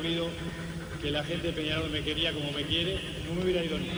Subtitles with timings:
[0.00, 0.28] sabido
[1.02, 3.90] que la gente de Peñarol me quería como me quiere, no me hubiera ido ni.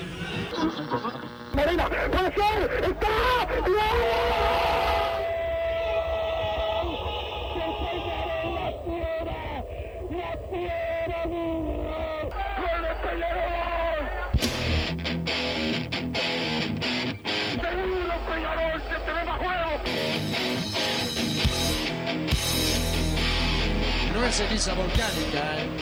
[1.54, 3.06] Marina, puede ser, está,
[24.12, 25.81] No es ceniza volcánica, ¿eh?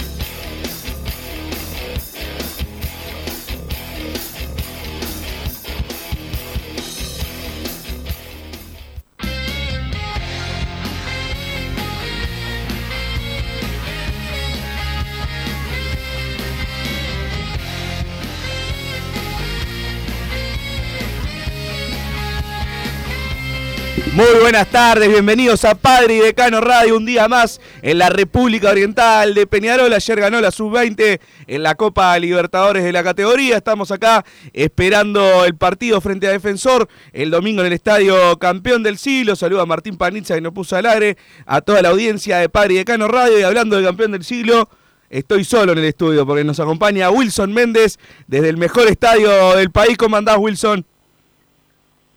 [24.51, 29.33] Buenas tardes, bienvenidos a Padre y Decano Radio, un día más en la República Oriental
[29.33, 29.93] de Peñarol.
[29.93, 33.55] Ayer ganó la Sub-20 en la Copa Libertadores de la categoría.
[33.55, 38.97] Estamos acá esperando el partido frente a Defensor el domingo en el Estadio Campeón del
[38.97, 39.37] Siglo.
[39.37, 41.15] Saludo a Martín Panizza que nos puso al aire,
[41.45, 43.39] a toda la audiencia de Padre y Decano Radio.
[43.39, 44.67] Y hablando del Campeón del Siglo,
[45.09, 49.71] estoy solo en el estudio porque nos acompaña Wilson Méndez desde el mejor estadio del
[49.71, 49.97] país.
[49.97, 50.85] ¿Cómo andás, Wilson?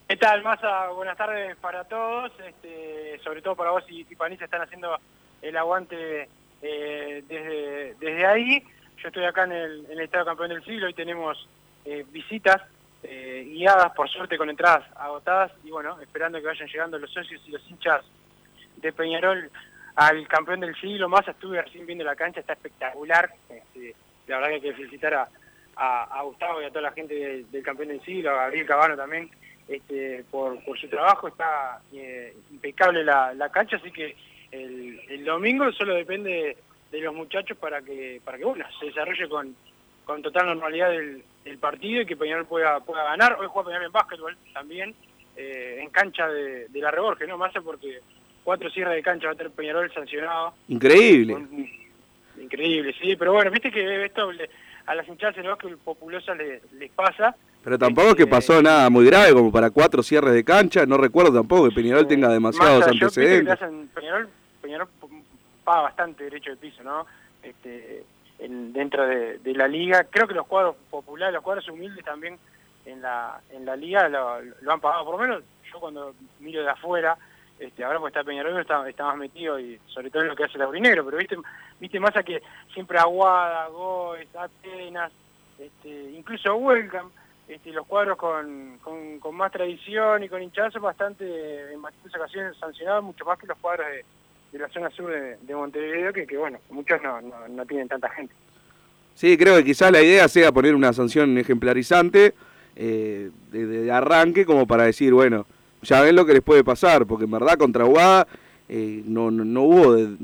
[0.06, 0.88] ¿Qué tal, Massa?
[0.88, 4.98] Buenas tardes para todos, este, sobre todo para vos y, y Panisa están haciendo
[5.40, 6.28] el aguante
[6.60, 7.24] eh,
[7.98, 8.62] desde, ahí.
[8.98, 11.48] Yo estoy acá en el, Estadio Campeón del Siglo y tenemos
[11.86, 12.60] eh, visitas
[13.02, 17.40] eh, guiadas, por suerte, con entradas agotadas y bueno, esperando que vayan llegando los socios
[17.46, 18.04] y los hinchas
[18.76, 19.50] de Peñarol
[19.94, 21.08] al Campeón del Siglo.
[21.08, 23.32] Massa, estuve recién viendo la cancha, está espectacular.
[23.48, 23.94] Este,
[24.26, 25.28] la verdad que hay que felicitar
[25.76, 28.96] a Gustavo y a toda la gente del, del Campeón del Siglo, a Gabriel Cabano
[28.98, 29.30] también
[29.68, 34.14] este, por, por su trabajo, está eh, impecable la, la cancha, así que
[34.52, 36.56] el, el domingo solo depende
[36.90, 39.54] de los muchachos para que, para que bueno, se desarrolle con,
[40.04, 43.36] con total normalidad el, el partido y que Peñarol pueda, pueda ganar.
[43.40, 44.94] Hoy juega Peñarol en básquetbol también,
[45.36, 47.36] eh, en cancha de, de la Reborge, ¿no?
[47.36, 48.00] Más porque
[48.44, 50.54] cuatro cierres de cancha va a tener Peñarol sancionado.
[50.68, 51.36] Increíble.
[52.40, 54.50] Increíble, sí, pero bueno, viste que esto le-
[54.86, 57.34] a las hinchadas en el básquet populosa le- les pasa.
[57.62, 60.84] Pero tampoco es que pasó nada muy grave como para cuatro cierres de cancha.
[60.84, 63.58] No recuerdo tampoco que Peñarol tenga demasiados yo, antecedentes.
[63.94, 64.28] Peñarol,
[64.60, 64.88] Peñarol
[65.64, 67.06] paga bastante derecho de piso, ¿no?
[67.42, 68.04] Este,
[68.38, 70.04] en- dentro de, de la liga.
[70.10, 72.38] Creo que los cuadros populares, los cuadros humildes también
[72.84, 75.06] en la, en la liga lo, lo han pagado.
[75.06, 77.16] Por lo menos yo cuando miro de afuera,
[77.58, 80.44] este, ahora porque está Peñarol está, está más metido y sobre todo en lo que
[80.44, 81.36] hace el aurinegro, pero viste,
[81.80, 82.42] viste más a que
[82.72, 85.12] siempre Aguada, Goes, Atenas,
[85.58, 87.10] este, incluso Welcome,
[87.48, 93.04] este, los cuadros con, con, más tradición y con hinchazo bastante, en bastantes ocasiones sancionados,
[93.04, 93.86] mucho más que los cuadros
[94.52, 98.32] de, la zona sur de, de Montevideo, que, bueno, muchos no, no, tienen tanta gente.
[99.14, 102.34] Sí, creo que quizás la idea sea poner una sanción ejemplarizante
[102.76, 105.46] eh, de arranque como para decir, bueno,
[105.84, 108.26] ya ven lo que les puede pasar, porque en verdad contra Aguada
[108.68, 110.16] eh, no, no, no hubo de-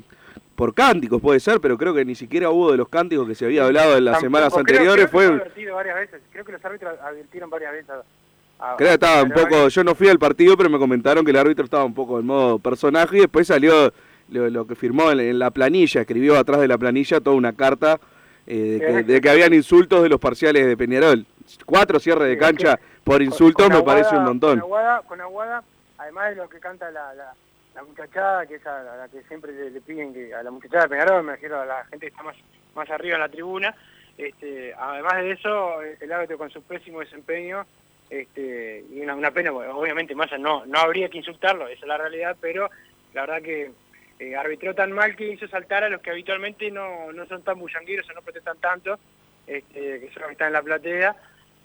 [0.57, 3.47] por cánticos puede ser, pero creo que ni siquiera hubo de los cánticos que se
[3.47, 4.95] había hablado en las Tampoco, semanas creo- anteriores.
[4.95, 8.77] creo que fue advertido varias veces, creo que los árbitros advirtieron varias veces a- a-
[8.77, 11.37] Creo que estaba un poco, yo no fui al partido, pero me comentaron que el
[11.39, 13.91] árbitro estaba un poco en modo personaje y después salió
[14.31, 17.55] lo, lo que firmó en, en la planilla, escribió atrás de la planilla toda una
[17.55, 17.99] carta
[18.47, 21.25] eh, de, que, de que habían insultos de los parciales de Peñarol.
[21.65, 24.61] Cuatro cierres de cancha por insultos con me parece un montón.
[24.61, 25.63] Con Aguada, con Aguada,
[25.99, 27.35] además de lo que canta la, la,
[27.75, 30.51] la muchachada, que es a la, la que siempre le, le piden que a la
[30.51, 32.37] muchachada de Peñarol, me refiero a la gente que está más,
[32.75, 33.75] más arriba en la tribuna,
[34.19, 37.67] este, además de eso, el árbitro con su pésimo desempeño,
[38.11, 41.97] este, y una, una pena, obviamente Massa no, no habría que insultarlo, esa es la
[41.97, 42.69] realidad, pero
[43.15, 43.71] la verdad que
[44.19, 47.59] eh, arbitró tan mal que hizo saltar a los que habitualmente no, no son tan
[47.59, 48.99] bullangueros o no protestan tanto,
[49.47, 51.17] este, que son los que están en la platea,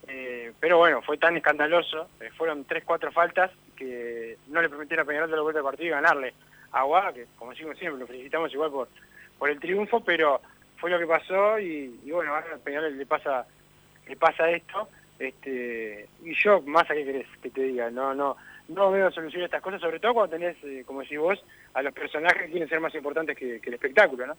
[0.07, 5.03] eh, pero bueno, fue tan escandaloso, eh, fueron tres, cuatro faltas que no le permitieron
[5.03, 6.33] a Peñarol dar la vuelta al partido y ganarle
[6.71, 8.89] a Aguada, que como decimos siempre, lo felicitamos igual por,
[9.37, 10.41] por el triunfo, pero
[10.77, 13.45] fue lo que pasó y, bueno, a Peñarol le pasa,
[14.07, 18.37] le pasa esto, este, y yo, más a qué querés que te diga, no, no,
[18.67, 21.43] no veo solución a estas cosas, sobre todo cuando tenés, eh, como decís vos,
[21.73, 24.37] a los personajes que quieren ser más importantes que, que el espectáculo, ¿no?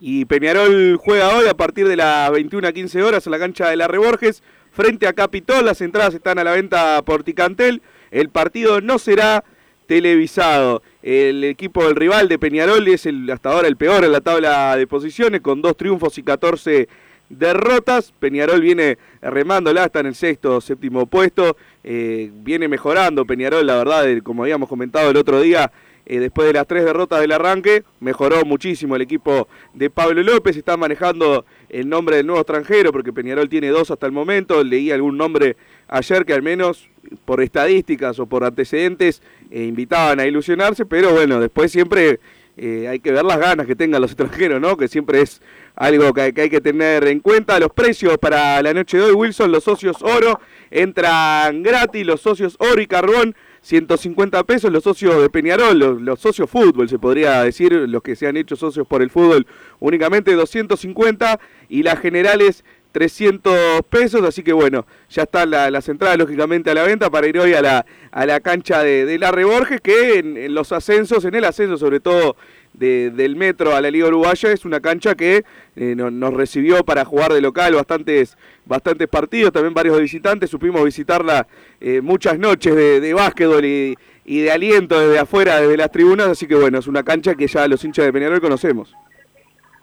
[0.00, 3.68] Y Peñarol juega hoy a partir de las 21 a 15 horas en la cancha
[3.68, 5.64] de la Reborges frente a Capitol.
[5.64, 7.82] Las entradas están a la venta por Ticantel.
[8.12, 9.44] El partido no será
[9.86, 10.82] televisado.
[11.02, 14.86] El equipo del rival de Peñarol es hasta ahora el peor en la tabla de
[14.86, 16.88] posiciones, con dos triunfos y 14
[17.28, 18.12] derrotas.
[18.20, 21.56] Peñarol viene remándola hasta en el sexto, séptimo puesto.
[21.82, 25.72] Eh, viene mejorando Peñarol, la verdad, como habíamos comentado el otro día,
[26.10, 30.56] eh, después de las tres derrotas del arranque, mejoró muchísimo el equipo de Pablo López,
[30.56, 34.90] está manejando el nombre del nuevo extranjero, porque Peñarol tiene dos hasta el momento, leí
[34.90, 36.88] algún nombre ayer que al menos
[37.26, 42.20] por estadísticas o por antecedentes eh, invitaban a ilusionarse, pero bueno, después siempre
[42.56, 44.78] eh, hay que ver las ganas que tengan los extranjeros, ¿no?
[44.78, 45.42] Que siempre es
[45.76, 47.60] algo que, hay que tener en cuenta.
[47.60, 50.40] Los precios para la noche de hoy, Wilson, los socios oro
[50.70, 56.48] entran gratis, los socios oro y carbón 150 pesos los socios de Peñarol, los, socios
[56.48, 59.46] fútbol, se podría decir, los que se han hecho socios por el fútbol,
[59.80, 66.70] únicamente 250 y las generales 300 pesos, así que bueno, ya están las entradas lógicamente
[66.70, 69.80] a la venta para ir hoy a la, a la cancha de, de la Reborges,
[69.80, 72.36] que en, los ascensos, en el ascenso sobre todo
[72.78, 75.44] del metro a la Liga Uruguaya, es una cancha que
[75.76, 81.46] eh, nos recibió para jugar de local bastantes, bastantes partidos, también varios visitantes, supimos visitarla
[81.80, 86.46] eh, muchas noches de, de básquetbol y, de aliento desde afuera, desde las tribunas, así
[86.46, 88.94] que bueno, es una cancha que ya los hinchas de Peñarol conocemos.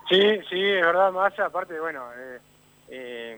[0.08, 2.04] Sí, sí, es verdad, más aparte, bueno...
[2.18, 2.40] Eh
[2.88, 3.38] eh,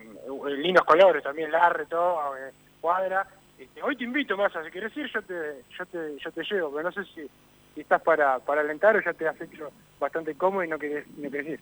[0.57, 2.51] lindos colores también, Larre, todo, eh,
[2.81, 3.25] cuadra.
[3.57, 6.71] Este, hoy te invito más, si querés ir yo te, yo te, yo te llevo,
[6.71, 7.27] pero no sé si,
[7.81, 11.29] estás para, para alentar o ya te has hecho bastante cómodo y no querés, no
[11.29, 11.59] querés ir.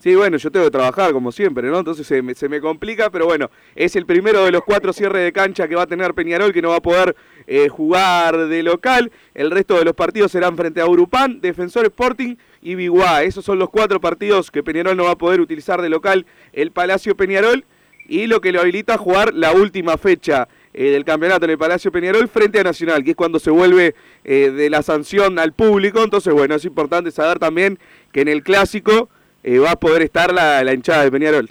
[0.00, 1.80] Sí, bueno, yo tengo que trabajar como siempre, ¿no?
[1.80, 5.24] Entonces se me, se me, complica, pero bueno, es el primero de los cuatro cierres
[5.24, 7.16] de cancha que va a tener Peñarol, que no va a poder
[7.48, 9.10] eh, jugar de local.
[9.34, 13.24] El resto de los partidos serán frente a Urupán, Defensor Sporting y Biguá.
[13.24, 16.70] Esos son los cuatro partidos que Peñarol no va a poder utilizar de local el
[16.70, 17.64] Palacio Peñarol
[18.06, 20.46] y lo que lo habilita a jugar la última fecha
[20.80, 23.96] eh, del campeonato en el Palacio Peñarol frente a Nacional, que es cuando se vuelve
[24.22, 26.04] eh, de la sanción al público.
[26.04, 27.80] Entonces, bueno, es importante saber también
[28.12, 29.08] que en el clásico
[29.42, 31.48] eh, va a poder estar la, hinchada de Peñarol.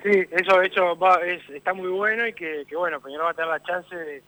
[0.00, 3.34] Sí, eso de hecho va, es, está muy bueno y que, bueno, Peñarol va a
[3.34, 4.22] tener la chance de,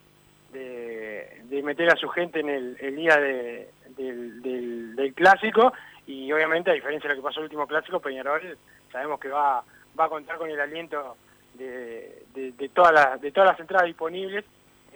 [1.44, 5.72] de, meter a su gente en el, día de, del, del, clásico
[6.08, 8.58] y obviamente a diferencia de lo que pasó el último clásico, Peñarol
[8.90, 9.62] sabemos que va,
[9.96, 11.16] va a contar con el aliento
[11.60, 14.44] de, de, todas, las, de todas las entradas disponibles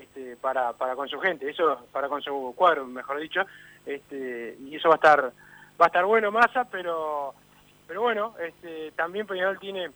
[0.01, 3.43] este, para, para con su gente, eso para con su cuadro, mejor dicho,
[3.85, 5.33] este, y eso va a estar
[5.81, 7.35] va a estar bueno Massa, pero
[7.87, 9.91] pero bueno, este, también Peñarol tiene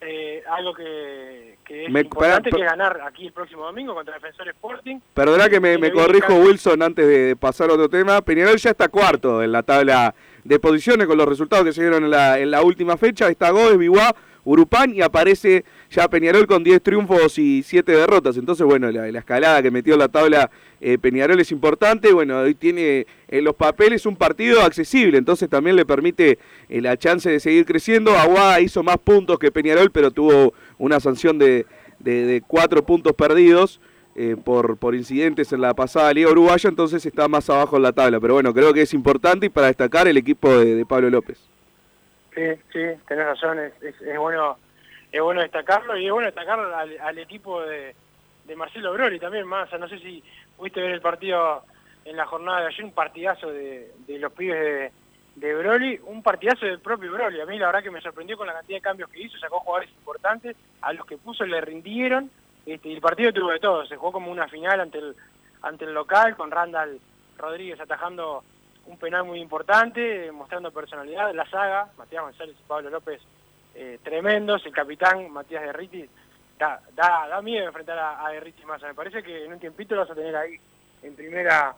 [0.00, 4.98] eh, algo que, es importante, que es ganar aquí el próximo domingo contra Defensor Sporting.
[5.12, 8.22] Perdona que me, me corrijo Wilson antes de pasar a otro tema.
[8.22, 10.14] Peñarol ya está cuarto en la tabla
[10.44, 13.28] de posiciones con los resultados que se dieron en la, en la última fecha.
[13.28, 14.14] Está Gómez, Biguá,
[14.44, 18.36] Urupán y aparece ya Peñarol con 10 triunfos y 7 derrotas.
[18.36, 20.50] Entonces, bueno, la, escalada que metió la tabla
[20.80, 22.12] eh, Peñarol es importante.
[22.12, 26.38] Bueno, hoy tiene en los papeles un partido accesible, entonces también le permite
[26.68, 28.16] eh, la chance de seguir creciendo.
[28.16, 31.66] Aguada hizo más puntos que Peñarol, pero tuvo una sanción de,
[31.98, 33.80] de, cuatro puntos perdidos.
[34.16, 37.92] Eh, por, por incidentes en la pasada Liga Uruguaya, entonces está más abajo en la
[37.92, 38.18] tabla.
[38.18, 41.38] Pero bueno, creo que es importante y para destacar el equipo de, Pablo López.
[42.34, 44.58] Sí, sí, tenés razón, es, es bueno
[45.12, 47.94] es bueno destacarlo y es bueno destacar al, equipo de,
[48.56, 50.22] Marcelo Broli también, más, no sé si
[50.56, 51.62] pudiste ver el partido
[52.04, 54.92] en la jornada de ayer, un partidazo de, los pibes
[55.36, 58.48] de, Broly, un partidazo del propio Broly, a mí la verdad que me sorprendió con
[58.48, 62.28] la cantidad de cambios que hizo, sacó jugadores importantes, a los que puso le rindieron,
[62.66, 65.14] este, y el partido tuvo de todo, se jugó como una final ante el,
[65.62, 67.00] ante el local, con Randall
[67.38, 68.42] Rodríguez atajando
[68.86, 73.20] un penal muy importante, mostrando personalidad, la saga, Matías González y Pablo López
[73.74, 74.64] eh, tremendos.
[74.66, 76.08] El capitán Matías Derriti
[76.58, 78.82] da, da, da miedo enfrentar a, a Derriti más.
[78.82, 80.56] Me parece que en un tiempito lo vas a tener ahí
[81.02, 81.74] en primera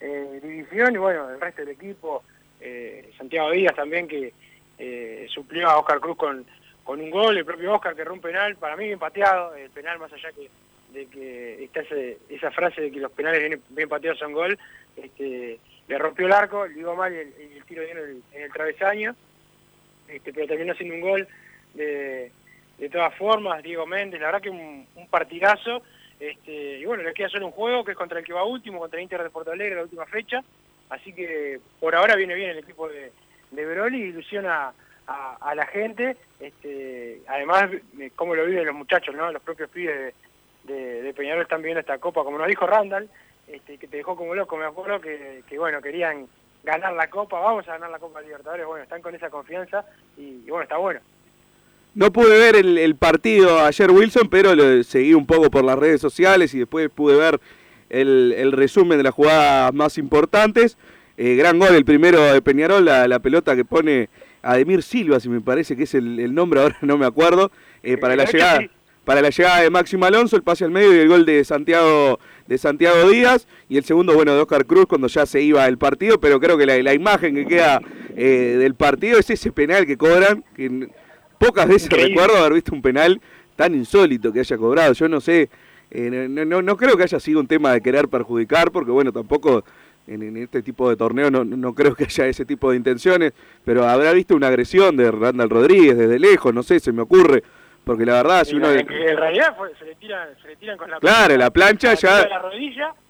[0.00, 2.22] eh, división y bueno, el resto del equipo,
[2.60, 4.32] eh, Santiago Díaz también que
[4.78, 6.44] eh, suplió a Oscar Cruz con,
[6.84, 9.98] con un gol, el propio Oscar que rompe penal, para mí bien pateado, el penal
[9.98, 10.50] más allá que
[10.92, 11.82] de que está
[12.30, 14.58] esa frase de que los penales bien, pateados son gol,
[14.96, 18.42] este, le rompió el arco, le digo mal y el, tiro viene en el, en
[18.42, 19.14] el travesaño,
[20.08, 21.28] este, pero terminó haciendo un gol
[21.74, 22.30] de,
[22.78, 25.82] de todas formas, Diego Méndez, la verdad que un, partidazo,
[26.18, 28.78] este, y bueno, le queda solo un juego que es contra el que va último,
[28.78, 30.42] contra el Inter de Porto Alegre, la última fecha,
[30.90, 33.12] así que por ahora viene bien el equipo de,
[33.50, 34.72] de Veroli, ilusiona
[35.06, 37.70] a, la gente, este, además,
[38.16, 39.30] cómo lo viven los muchachos, ¿no?
[39.30, 40.12] los propios pibes
[40.64, 43.08] de, Peñarol están viviendo esta copa, como nos dijo Randall,
[43.46, 46.26] este, que te dejó como loco, me acuerdo que bueno, querían
[46.66, 49.84] ganar la Copa, vamos a ganar la Copa Libertadores, bueno, están con esa confianza
[50.18, 51.00] y, bueno, está bueno.
[51.94, 56.00] No pude ver el, partido ayer Wilson, pero lo seguí un poco por las redes
[56.00, 57.40] sociales y después pude ver
[57.88, 60.76] el, resumen de las jugadas más importantes.
[61.16, 64.10] Eh, gran gol, el primero de Peñarol, la, pelota que pone
[64.42, 67.50] Ademir Silva, si me parece que es el, nombre, ahora no me acuerdo,
[67.82, 68.60] eh, para la llegada
[69.06, 72.18] para la llegada de Máximo Alonso, el pase al medio y el gol de Santiago
[72.46, 75.78] de Santiago Díaz y el segundo, bueno, de Oscar Cruz cuando ya se iba el
[75.78, 77.80] partido, pero creo que la, imagen que queda
[78.16, 80.88] eh, del partido es ese penal que cobran, que
[81.38, 83.20] pocas veces recuerdo haber visto un penal
[83.56, 85.48] tan insólito que haya cobrado, yo no sé,
[85.90, 89.64] eh, no, no, creo que haya sido un tema de querer perjudicar, porque bueno, tampoco
[90.06, 93.32] en, este tipo de torneo no, no, creo que haya ese tipo de intenciones,
[93.64, 97.42] pero habrá visto una agresión de Randall Rodríguez desde lejos, no sé, se me ocurre
[97.86, 98.68] porque la verdad, si uno.
[98.68, 102.28] En, realidad se, le tiran, se le tiran con la Claro, la plancha ya.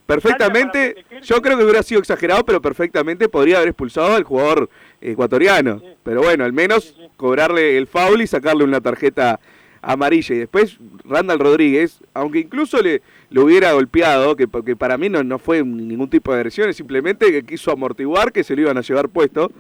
[0.05, 4.69] perfectamente, yo creo que hubiera sido exagerado, pero perfectamente podría haber expulsado al jugador
[5.01, 5.81] ecuatoriano.
[6.03, 9.41] Pero bueno, al menos cobrarle el foul y sacarle una tarjeta
[9.81, 10.35] amarilla.
[10.35, 13.01] Y después Randall Rodríguez, aunque incluso le
[13.35, 17.47] hubiera golpeado, que, que para mí no, no fue ningún tipo de agresión, simplemente que
[17.47, 19.51] quiso amortiguar que se lo iban a llevar puesto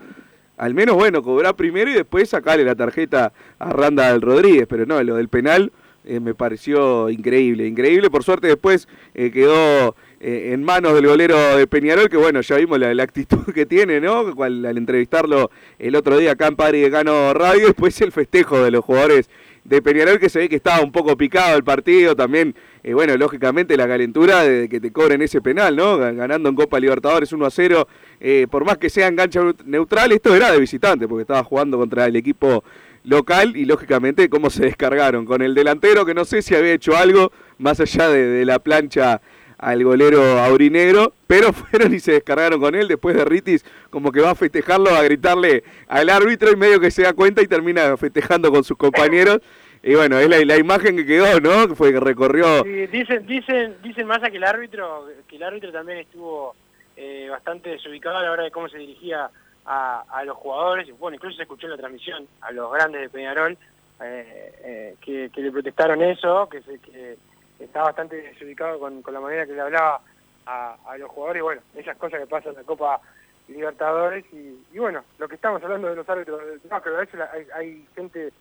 [0.56, 5.02] al menos, bueno, cobrar primero y después sacarle la tarjeta a Randall Rodríguez, pero no,
[5.02, 5.72] lo del penal
[6.08, 8.10] eh, me pareció increíble, increíble.
[8.10, 12.56] Por suerte después eh, quedó eh, en manos del golero de Peñarol, que bueno, ya
[12.56, 14.32] vimos la, actitud que tiene, ¿no?
[14.40, 18.70] Al, entrevistarlo el otro día acá en Padre de Gano Radio, después el festejo de
[18.70, 19.28] los jugadores
[19.68, 23.16] de Peñarol que se ve que estaba un poco picado el partido, también, eh, bueno,
[23.16, 25.98] lógicamente la calentura de que te cobren ese penal, ¿no?
[25.98, 27.88] Ganando en Copa Libertadores 1 a 0,
[28.20, 31.78] eh, por más que sea en gancha neutral, esto era de visitante, porque estaba jugando
[31.78, 32.62] contra el equipo
[33.02, 36.96] local y lógicamente cómo se descargaron con el delantero que no sé si había hecho
[36.96, 39.20] algo más allá de la plancha
[39.58, 42.88] al golero aurinegro, pero fueron y se descargaron con él.
[42.88, 46.90] Después de Ritis, como que va a festejarlo, a gritarle al árbitro y medio que
[46.90, 49.40] se da cuenta y termina festejando con sus compañeros.
[49.82, 51.68] Y bueno, es la, imagen que quedó, ¿no?
[51.68, 52.64] Que fue que recorrió.
[52.64, 56.56] Sí, dicen, dicen, dicen más a que el árbitro, que el árbitro también estuvo
[56.96, 59.30] eh, bastante desubicado a la hora de cómo se dirigía
[59.64, 60.88] a, los jugadores.
[60.98, 63.56] Bueno, incluso se escuchó en la transmisión a los grandes de Peñarol
[64.02, 67.16] eh, eh, que, le protestaron eso, que, se, que
[67.58, 70.00] está bastante desubicado con, la manera que le hablaba
[70.46, 73.00] a, los jugadores, bueno, esas cosas que pasan en la Copa
[73.48, 77.20] Libertadores y, bueno, lo que estamos hablando de los árbitros, no, que a veces
[77.54, 78.32] hay, gente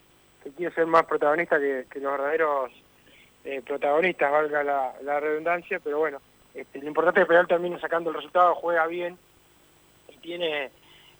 [0.43, 2.71] que quiere ser más protagonista que, los verdaderos
[3.43, 6.19] eh, protagonistas, valga la, redundancia, pero bueno,
[6.53, 9.17] este, lo importante es que Penal termine sacando el resultado, juega bien
[10.09, 10.71] y tiene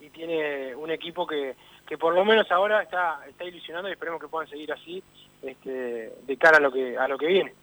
[0.01, 1.55] y tiene un equipo que,
[1.87, 5.01] que por lo menos ahora está, está ilusionando y esperemos que puedan seguir así
[5.41, 7.53] este, de cara a lo que a lo que viene.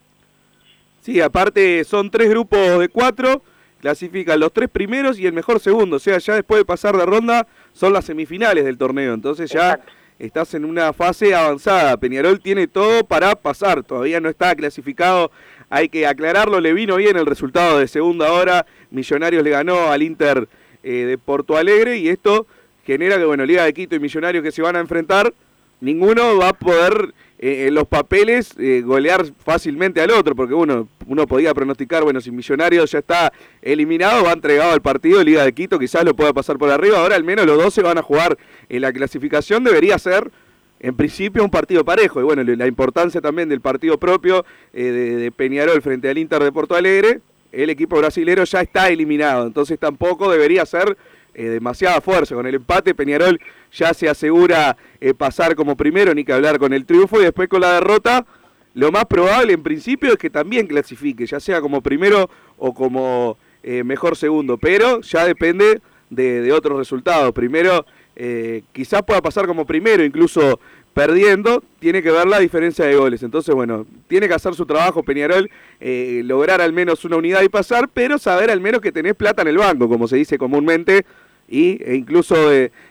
[1.03, 3.43] Sí, aparte son tres grupos de cuatro,
[3.81, 5.97] clasifican los tres primeros y el mejor segundo.
[5.97, 9.13] O sea, ya después de pasar de ronda son las semifinales del torneo.
[9.13, 9.81] Entonces ya
[10.21, 11.97] estás en una fase avanzada.
[11.97, 13.83] Peñarol tiene todo para pasar.
[13.83, 15.33] Todavía no está clasificado.
[15.71, 16.61] Hay que aclararlo.
[16.61, 18.65] Le vino bien el resultado de segunda hora.
[18.93, 20.49] Millonarios le ganó al Inter
[20.85, 22.47] eh, de Porto Alegre y esto
[22.87, 25.35] genera que, bueno, Liga de Quito y Millonarios que se van a enfrentar,
[25.81, 27.13] ninguno va a poder
[27.45, 32.21] eh, en los papeles eh, golear fácilmente al otro, porque uno, uno podía pronosticar, bueno,
[32.21, 36.33] si Millonarios ya está eliminado, va entregado al partido, Liga de Quito quizás lo pueda
[36.33, 39.65] pasar por arriba, ahora al menos los dos se van a jugar en la clasificación,
[39.65, 40.31] debería ser
[40.79, 45.33] en principio un partido parejo, y bueno, la importancia también del partido propio eh, de,
[45.33, 50.31] Peñarol frente al Inter de Porto Alegre, el equipo brasilero ya está eliminado, entonces tampoco
[50.31, 50.97] debería ser
[51.35, 53.41] demasiada fuerza, con el empate Peñarol
[53.73, 57.49] ya se asegura eh, pasar como primero, ni que hablar con el triunfo, y después
[57.49, 58.25] con la derrota,
[58.73, 63.37] lo más probable en principio es que también clasifique, ya sea como primero o como
[63.65, 67.33] eh, mejor segundo, pero ya depende de, otros resultados.
[67.33, 70.61] Primero, eh, quizás pueda pasar como primero, incluso
[70.95, 73.25] perdiendo, tiene que ver la diferencia de goles.
[73.25, 77.89] Entonces, bueno, tiene que hacer su trabajo Peñarol, lograr al menos una unidad y pasar,
[77.93, 81.05] pero saber al menos que tenés plata en el banco, como se dice comúnmente,
[81.49, 82.37] y, e incluso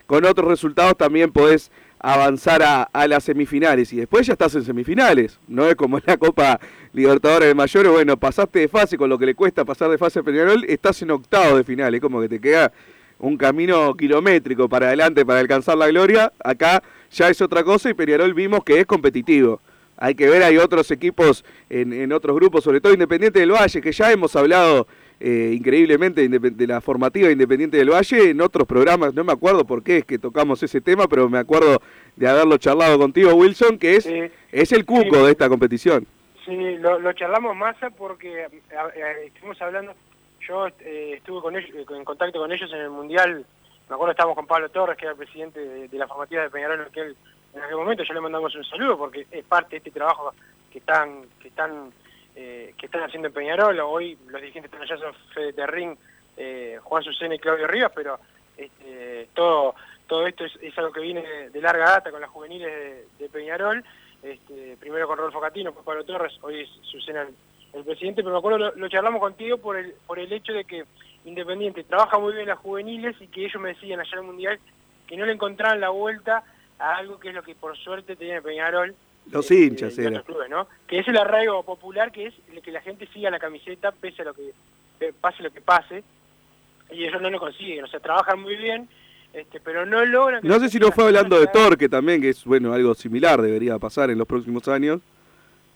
[0.08, 3.94] con otros resultados también podés avanzar a, las semifinales.
[3.94, 6.60] Y después ya estás en semifinales, no es como la Copa
[6.94, 10.20] Libertadores de Mayores, bueno, pasaste de fase con lo que le cuesta pasar de fase
[10.20, 12.72] a Peñarol, estás en octavo de final, es como que te queda
[13.20, 16.82] un camino kilométrico para adelante para alcanzar la gloria, acá
[17.12, 19.62] ya es otra cosa y Peñarol vimos que es competitivo.
[19.98, 23.82] Hay que ver, hay otros equipos en, en otros grupos, sobre todo Independiente del Valle,
[23.82, 24.88] que ya hemos hablado
[25.22, 28.32] eh, increíblemente de la formativa Independiente del Valle.
[28.32, 31.38] En otros programas, no me acuerdo por qué es que tocamos ese tema, pero me
[31.38, 31.80] acuerdo
[32.16, 34.10] de haberlo charlado contigo, Wilson, que es,
[34.52, 36.08] es el cuco de esta competición.
[36.46, 38.48] Sí, lo, charlamos más porque
[39.26, 39.94] estuvimos hablando,
[40.48, 43.46] yo eh, estuve con ellos, en contacto con ellos en el Mundial,
[43.88, 46.80] me acuerdo estábamos con Pablo Torres, que era el presidente de, la formativa de Peñarol
[46.80, 47.16] en aquel
[47.54, 50.34] en aquel momento ya le mandamos un saludo porque es parte de este trabajo
[50.72, 51.92] que están que están
[52.36, 53.80] eh, que están haciendo en Peñarol.
[53.80, 55.98] Hoy los dirigentes están allá son Fede Terrín,
[56.38, 58.20] eh, Juan Susena y Claudio Rivas, pero
[58.58, 59.76] este, todo
[60.08, 63.82] todo esto es, algo que viene de, larga data con las juveniles de, Peñarol.
[64.22, 66.70] Este, primero con Rodolfo Catino, después Pablo Torres, hoy es
[67.74, 70.84] el, presidente, pero me acuerdo lo, charlamos contigo por el por el hecho de que
[71.24, 74.60] Independiente trabaja muy bien las juveniles y que ellos me decían allá en el Mundial
[75.08, 76.44] que no le encontraban la vuelta
[76.78, 78.96] a algo que es lo que por suerte tiene Peñarol.
[79.30, 79.98] Los este, hinchas.
[80.50, 80.68] ¿no?
[80.88, 84.26] Que es el arraigo popular, que es que la gente siga la camiseta pese a
[84.26, 84.54] lo que
[85.20, 86.04] pase lo que pase.
[86.92, 88.90] Y ellos no lo consiguen, o sea, trabajan muy bien,
[89.34, 90.42] este, pero no logran...
[90.44, 93.80] no sé si no fue hablando de Torque también, que es bueno algo similar, debería
[93.80, 95.00] pasar en los próximos años,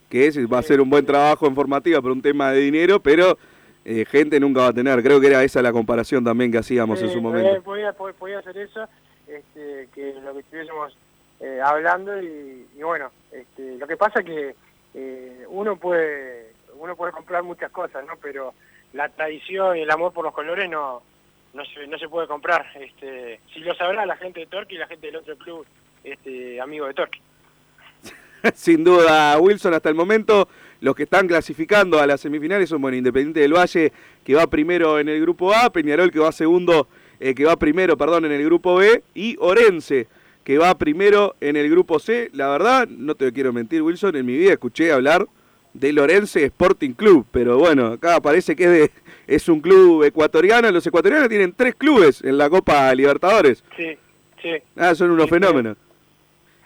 [0.09, 2.99] que es, va a ser un buen trabajo en formativa por un tema de dinero,
[2.99, 3.37] pero
[3.85, 5.01] eh, gente nunca va a tener.
[5.01, 7.61] Creo que era esa la comparación también que hacíamos en su momento.
[7.63, 8.85] Podía, podía, hacer eso,
[9.25, 10.97] este, que lo que estuviésemos
[11.45, 14.55] eh, hablando y, bueno, este, lo que pasa es que
[14.95, 18.13] eh, uno puede uno puede comprar muchas cosas, ¿no?
[18.19, 18.55] Pero
[18.93, 21.03] la tradición y el amor por los colores no
[21.53, 22.65] no se, no se puede comprar.
[22.75, 25.67] Este, si lo sabrá la gente de Torque y la gente del otro club
[26.03, 27.19] este, amigo de Torque.
[28.55, 30.49] Sin duda, Wilson, hasta el momento
[30.81, 34.99] los que están clasificando a las semifinales son bueno, Independiente del Valle, que va primero
[34.99, 36.87] en el grupo A, Peñarol, que va segundo,
[37.19, 40.07] eh, que va primero, perdón, en el grupo B, y Orense,
[40.45, 42.29] que va primero en el grupo C.
[42.31, 45.27] La verdad, no te quiero mentir, Wilson, en mi vida escuché hablar
[45.73, 48.91] del Orense Sporting Club, pero bueno, acá parece que es,
[49.27, 50.69] es un club ecuatoriano.
[50.71, 53.63] Los ecuatorianos tienen tres clubes en la Copa Libertadores.
[53.75, 53.97] Sí,
[54.41, 54.53] sí.
[54.77, 55.75] Ah, son unos fenómenos.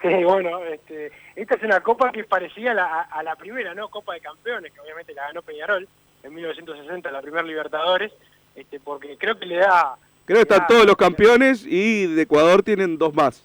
[0.02, 3.76] Sí, bueno, este, esta es una copa que es parecida a la, a la, primera,
[3.76, 3.90] ¿no?
[3.90, 5.90] Copa de Campeones, que obviamente la ganó Peñarol
[6.24, 8.14] en 1960, la primera Libertadores,
[8.56, 9.98] este, porque creo que le da...
[10.24, 13.44] Creo que están todos los campeones y de Ecuador tienen dos más.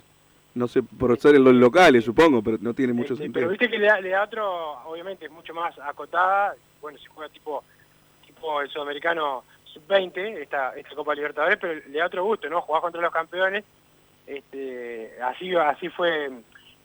[0.54, 3.40] No sé, por ser en los locales, supongo, pero no tiene mucho este, sentido.
[3.40, 6.54] Pero viste que le da, le da otro, obviamente, mucho más acotada.
[6.80, 7.64] Bueno, se juega tipo,
[8.24, 12.60] tipo el sudamericano sub-20, esta, esta Copa Libertadores, pero le da otro gusto, ¿no?
[12.60, 13.64] Jugar contra los campeones
[14.26, 16.30] este, así, así fue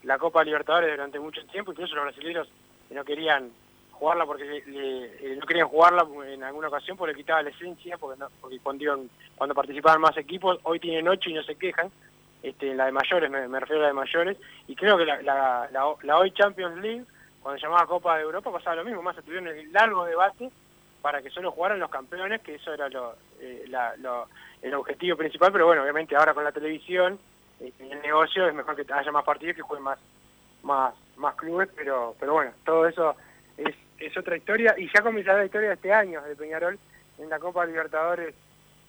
[0.03, 2.49] la Copa Libertadores durante mucho tiempo, incluso los brasileños
[2.89, 3.51] no querían
[3.91, 8.23] jugarla porque eh, no querían jugarla en alguna ocasión porque le quitaba la esencia, porque,
[8.41, 9.05] porque cuando,
[9.35, 11.91] cuando participaban más equipos, hoy tienen ocho y no se quejan,
[12.41, 16.31] este, la de mayores, me, refiero a la de mayores, y creo que la, hoy
[16.31, 17.05] Champions League,
[17.41, 20.49] cuando se llamaba Copa de Europa, pasaba lo mismo, más tuvieron el largo debate
[21.01, 23.65] para que solo jugaran los campeones, que eso era lo, eh,
[24.61, 27.19] el objetivo principal, pero bueno, obviamente ahora con la televisión
[27.59, 29.99] el negocio es mejor que haya más partidos que jueguen más
[30.63, 33.15] más más clubes pero pero bueno todo eso
[33.57, 36.79] es, es otra historia y ya comenzará la historia de este año de Peñarol
[37.17, 38.33] en la Copa Libertadores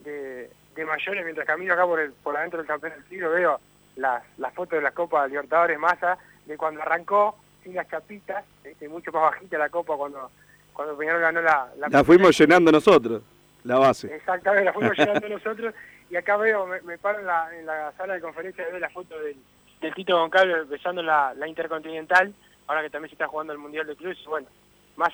[0.05, 3.61] de, de mayores mientras camino acá por el por adentro del campeón del siglo veo
[3.97, 8.89] las las fotos de la Copa Libertadores masa de cuando arrancó sin las chapitas este,
[8.89, 10.31] mucho más bajita la Copa cuando
[10.73, 13.23] cuando Peñarol ganó la la, la fuimos llenando nosotros
[13.65, 14.15] la base.
[14.15, 15.75] Exactamente la fuimos llenando nosotros
[16.09, 18.91] y acá veo, me, paro en la, en la, sala de conferencia y veo la
[18.91, 19.37] foto del,
[19.81, 22.35] del Tito Goncalves besando la, la, Intercontinental,
[22.67, 24.49] ahora que también se está jugando el Mundial de Clubes, bueno,
[24.97, 25.13] más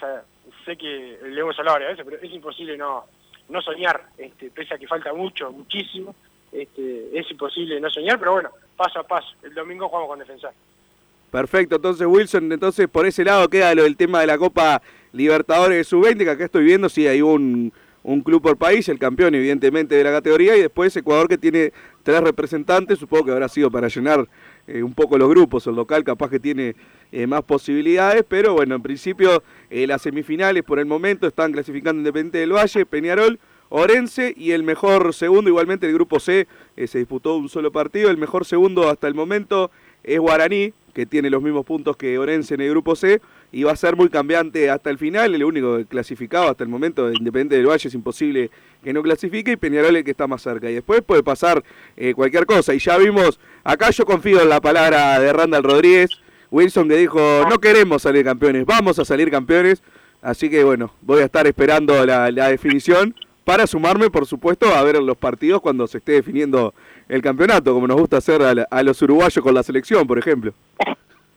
[0.64, 3.04] sé que le hemos hablado varias veces, pero es imposible no,
[3.48, 6.14] no soñar, este, pese a que falta mucho, muchísimo,
[6.52, 10.52] este, es imposible no soñar, pero bueno, paso a paso, el domingo jugamos con Defensor.
[11.30, 14.80] Perfecto, entonces Wilson, entonces por ese lado queda lo del tema de la Copa
[15.12, 17.72] Libertadores de Sub-20, que acá estoy viendo, si hay un
[18.06, 21.72] un club por país, el campeón evidentemente de la categoría, y después Ecuador que tiene
[22.04, 24.28] tres representantes, supongo que habrá sido para llenar
[24.68, 26.76] eh, un poco los grupos, el local capaz que tiene
[27.12, 32.00] eh, más posibilidades, pero bueno, en principio eh, las semifinales por el momento están clasificando
[32.00, 33.38] Independiente del Valle, Peñarol,
[33.68, 36.46] Orense y el mejor segundo, igualmente el grupo C
[36.86, 39.72] se disputó un solo partido, el mejor segundo hasta el momento
[40.04, 43.20] es Guaraní, que tiene los mismos puntos que Orense en el grupo C,
[43.52, 45.34] y va a ser muy cambiante hasta el final.
[45.34, 48.50] El único clasificado hasta el momento de Independiente del Valle es imposible
[48.82, 50.70] que no clasifique y Peñarol el que está más cerca.
[50.70, 51.62] Y después puede pasar
[51.96, 52.72] eh, cualquier cosa.
[52.72, 56.10] Y ya vimos, acá yo confío en la palabra de Randall Rodríguez,
[56.50, 59.82] Wilson que dijo, no queremos salir campeones, vamos a salir campeones.
[60.22, 65.00] Así que bueno, voy a estar esperando la, definición para sumarme, por supuesto, a ver
[65.00, 66.74] los partidos cuando se esté definiendo
[67.08, 70.52] el campeonato, como nos gusta hacer a los uruguayos con la selección, por ejemplo.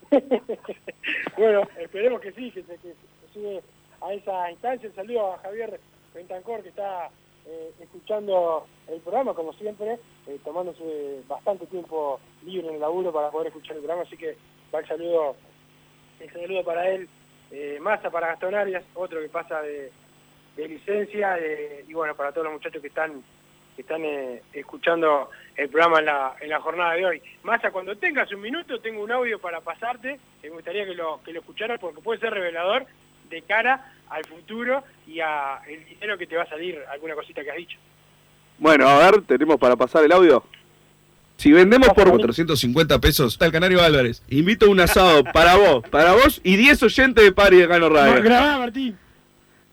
[1.37, 2.77] bueno, esperemos que sí, que se,
[3.33, 3.61] que
[4.01, 4.89] a esa instancia.
[4.95, 5.79] Saludo a Javier
[6.13, 7.09] Bentancor que está
[7.49, 13.31] eh, escuchando el programa, como siempre, eh, tomándose bastante tiempo libre en el laburo para
[13.31, 14.37] poder escuchar el programa, así que
[14.73, 15.35] va el saludo,
[16.19, 17.09] el saludo para él.
[17.51, 19.91] Eh, Massa para Gastón Arias, otro que pasa de,
[20.57, 21.39] licencia,
[21.87, 23.23] y bueno, para todos los muchachos que están
[23.79, 27.21] que están eh, escuchando el programa en la, en la jornada de hoy.
[27.43, 31.31] Massa, cuando tengas un minuto, tengo un audio para pasarte, me gustaría que lo, que
[31.31, 32.85] lo escucharas porque puede ser revelador
[33.29, 37.43] de cara al futuro y a el dinero que te va a salir, alguna cosita
[37.43, 37.77] que has dicho.
[38.57, 40.43] Bueno, a ver, tenemos para pasar el audio.
[41.37, 46.13] Si vendemos por 450 pesos al Canario Álvarez, invito a un asado para vos, para
[46.13, 48.21] vos y 10 oyentes de Pari de Cano Radio.
[48.21, 48.97] Grabá, Martín.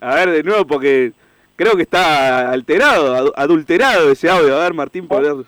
[0.01, 1.13] A ver, de nuevo, porque
[1.57, 4.55] creo que está alterado, adu- adulterado ese audio.
[4.57, 5.45] A ver, Martín, poder...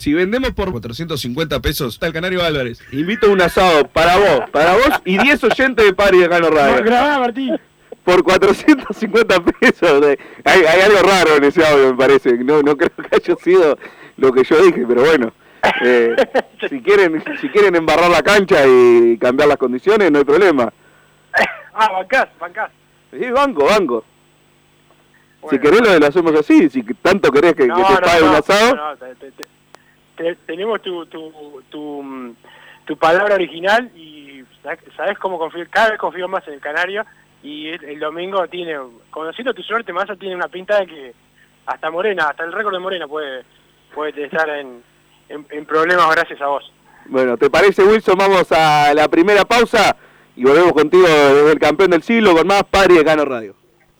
[0.00, 4.72] Si vendemos por 450 pesos al Canario Álvarez, invito a un asado para vos, para
[4.72, 6.82] vos y 10 oyentes de Pari de Cano Radio.
[6.82, 7.60] Grabá, Martín.
[8.02, 10.00] Por 450 pesos.
[10.00, 12.32] de- Hay, hay algo raro en ese audio, me parece.
[12.38, 13.78] No, no creo que haya sido
[14.16, 15.34] lo que yo dije, pero bueno.
[15.84, 16.16] Eh,
[16.70, 20.72] si quieren si quieren embarrar la cancha y cambiar las condiciones, no hay problema.
[21.74, 22.70] Ah, bancás, bancás.
[23.10, 24.02] Sí, banco, banco.
[25.50, 28.76] si querés lo, lo hacemos así, si tanto querés que, que te pague un asado.
[28.76, 29.49] no, te- te-
[30.20, 32.34] te- te- tenemos tu, tu, tu, mm,
[32.84, 37.04] tu palabra original y sa- sabes cómo confío, cada vez confío más en el Canario
[37.42, 38.76] y el, domingo tiene,
[39.10, 41.14] conociendo tu suerte, Massa tiene una pinta de que
[41.66, 43.44] hasta Morena, hasta el récord de Morena puede,
[43.94, 44.82] puede estar en,
[45.28, 46.70] en, en problemas gracias a vos.
[47.06, 48.18] Bueno, ¿te parece, Wilson?
[48.18, 49.96] Vamos a la primera pausa
[50.36, 53.54] y volvemos contigo desde el campeón del siglo con más Padre de Cano Radio.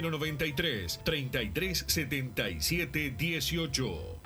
[0.00, 4.20] 093 3377 18.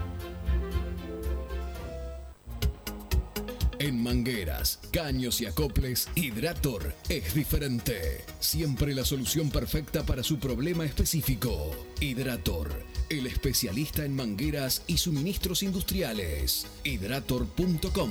[3.78, 8.24] En mangueras, caños y acoples, Hidrator es diferente.
[8.40, 11.76] Siempre la solución perfecta para su problema específico.
[12.00, 12.70] Hidrator,
[13.10, 16.66] el especialista en mangueras y suministros industriales.
[16.84, 18.10] Hidrator.com.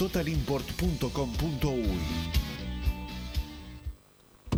[0.01, 2.50] www.totalimport.com.uy.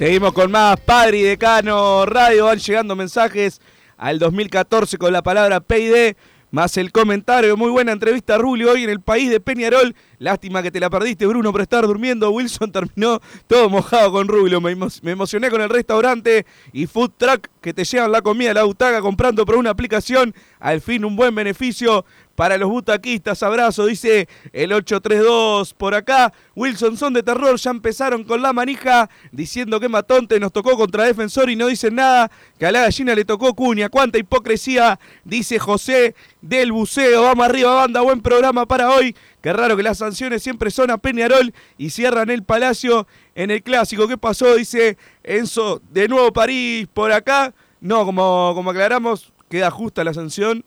[0.00, 2.46] Seguimos con más Padre y Decano Radio.
[2.46, 3.60] Van llegando mensajes
[3.98, 6.14] al 2014 con la palabra PID.
[6.50, 9.94] Más el comentario, muy buena entrevista Rulio hoy en el país de Peñarol.
[10.18, 12.30] Lástima que te la perdiste, Bruno, por estar durmiendo.
[12.30, 14.58] Wilson terminó todo mojado con Rulio.
[14.62, 18.64] Me, me emocioné con el restaurante y Food Truck que te llevan la comida la
[18.64, 20.34] butaca comprando por una aplicación.
[20.60, 23.42] Al fin un buen beneficio para los butaquistas.
[23.42, 26.32] Abrazo, dice el 832 por acá.
[26.54, 31.04] Wilson son de terror, ya empezaron con la manija diciendo que Matonte nos tocó contra
[31.04, 32.30] Defensor y no dicen nada.
[32.58, 33.88] Que a la gallina le tocó cuña.
[33.88, 37.22] Cuánta hipocresía, dice José del Buceo.
[37.24, 39.14] Vamos arriba, banda, buen programa para hoy.
[39.42, 43.62] Qué raro que las sanciones siempre son a Peñarol y cierran el Palacio en el
[43.62, 44.08] clásico.
[44.08, 44.54] ¿Qué pasó?
[44.54, 47.54] Dice Enzo, de nuevo París por acá.
[47.80, 50.64] No, como, como aclaramos, queda justa la sanción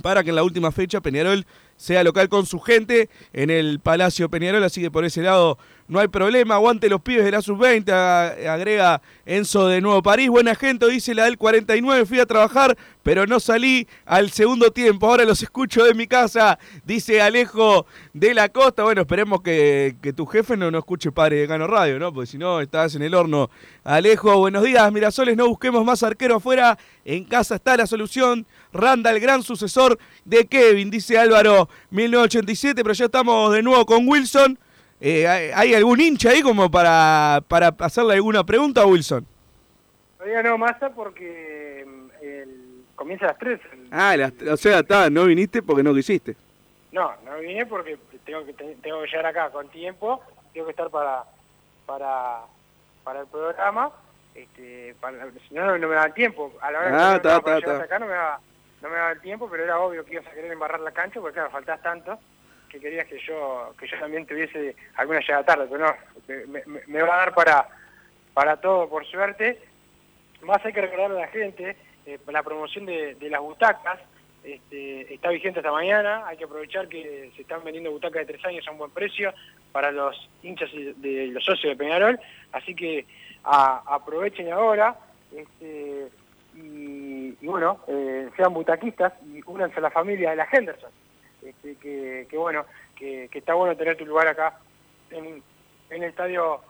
[0.00, 4.30] para que en la última fecha Peñarol sea local con su gente en el Palacio
[4.30, 5.58] Peñarol, así que por ese lado
[5.92, 6.54] no hay problema.
[6.54, 7.92] Aguante los pibes de la sub-20,
[8.48, 10.30] agrega Enzo de Nuevo París.
[10.30, 15.06] Buena gente, dice la del 49, fui a trabajar, pero no salí al segundo tiempo.
[15.06, 18.84] Ahora los escucho de mi casa, dice Alejo de la Costa.
[18.84, 22.10] Bueno, esperemos que, tu jefe no nos escuche padre de Cano Radio, ¿no?
[22.10, 23.50] Porque si no, estás en el horno.
[23.84, 26.78] Alejo, buenos días, Mirasoles, no busquemos más arquero afuera.
[27.04, 28.46] En casa está la solución.
[28.72, 34.08] Randa, el gran sucesor de Kevin, dice Álvaro, 1987, pero ya estamos de nuevo con
[34.08, 34.58] Wilson.
[35.04, 39.26] Eh, ¿hay, algún hincha ahí como para, para hacerle alguna pregunta a Wilson?
[40.16, 43.60] Todavía no, Massa, porque mm, el, comienza a las 3.
[43.90, 44.14] Ah,
[44.52, 46.36] o sea, está, no viniste porque no quisiste.
[46.92, 50.22] No, no vine porque tengo que, tengo que llegar acá con tiempo,
[50.54, 51.24] tengo que estar para,
[51.84, 52.42] para,
[53.02, 53.90] para el programa,
[54.36, 54.94] este,
[55.48, 56.52] si no, no me da el tiempo.
[56.60, 57.82] A la hora ah, que está.
[57.82, 58.38] acá no me, da,
[58.80, 61.20] no me daba el tiempo, pero era obvio que ibas a querer embarrar la cancha
[61.20, 62.20] porque claro, faltás tanto
[62.72, 65.94] que querías que yo que yo también tuviese alguna llegada tarde, pero no,
[66.86, 67.68] me, va a dar para,
[68.32, 69.60] para todo, por suerte.
[70.40, 74.00] Más hay que recordarle a la gente, eh, la promoción de, las butacas
[74.42, 78.44] este, está vigente esta mañana, hay que aprovechar que se están vendiendo butacas de tres
[78.44, 79.32] años a un buen precio
[79.70, 82.18] para los hinchas de los socios de Peñarol,
[82.52, 83.06] así que
[83.44, 84.96] aprovechen ahora,
[85.30, 86.08] este,
[86.56, 90.90] y, y bueno, eh, sean butaquistas y únanse a la familia de la Henderson.
[91.44, 92.64] Este, que, bueno,
[92.96, 94.58] que, está bueno tener tu lugar acá
[95.10, 95.42] en,
[95.90, 96.60] el estadio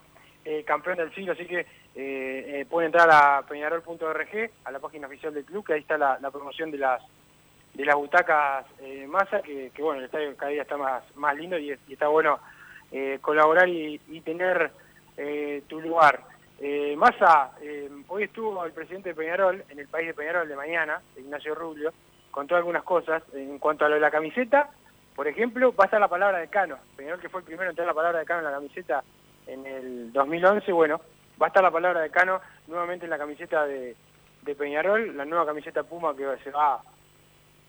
[0.44, 5.06] eh, campeón del siglo, así que eh, eh, pueden entrar a peñarol.org, a la página
[5.06, 7.02] oficial del club, que ahí está la, promoción de las
[7.74, 8.66] de las butacas
[9.08, 12.08] masa, que, bueno, el estadio cada día está más, más lindo y, es- y está
[12.08, 12.38] bueno
[13.22, 14.70] colaborar y, tener
[15.68, 16.20] tu lugar.
[16.60, 17.50] Eh, Massa,
[18.08, 21.92] hoy estuvo el presidente de Peñarol, en el país de Peñarol de mañana, Ignacio Rubio,
[22.32, 23.22] contó algunas cosas.
[23.32, 24.70] En cuanto a lo de la camiseta,
[25.14, 26.78] por ejemplo, va a estar la palabra de Cano.
[26.96, 29.04] Peñarol que fue el primero en tener la palabra de Cano en la camiseta
[29.46, 31.00] en el 2011, bueno,
[31.40, 33.94] va a estar la palabra de Cano nuevamente en la camiseta de,
[34.58, 36.80] Peñarol, la nueva camiseta Puma que se va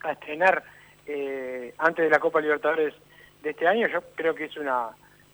[0.02, 0.64] a estrenar
[1.06, 2.94] eh, antes de la Copa Libertadores
[3.44, 4.90] de este año, yo creo que es una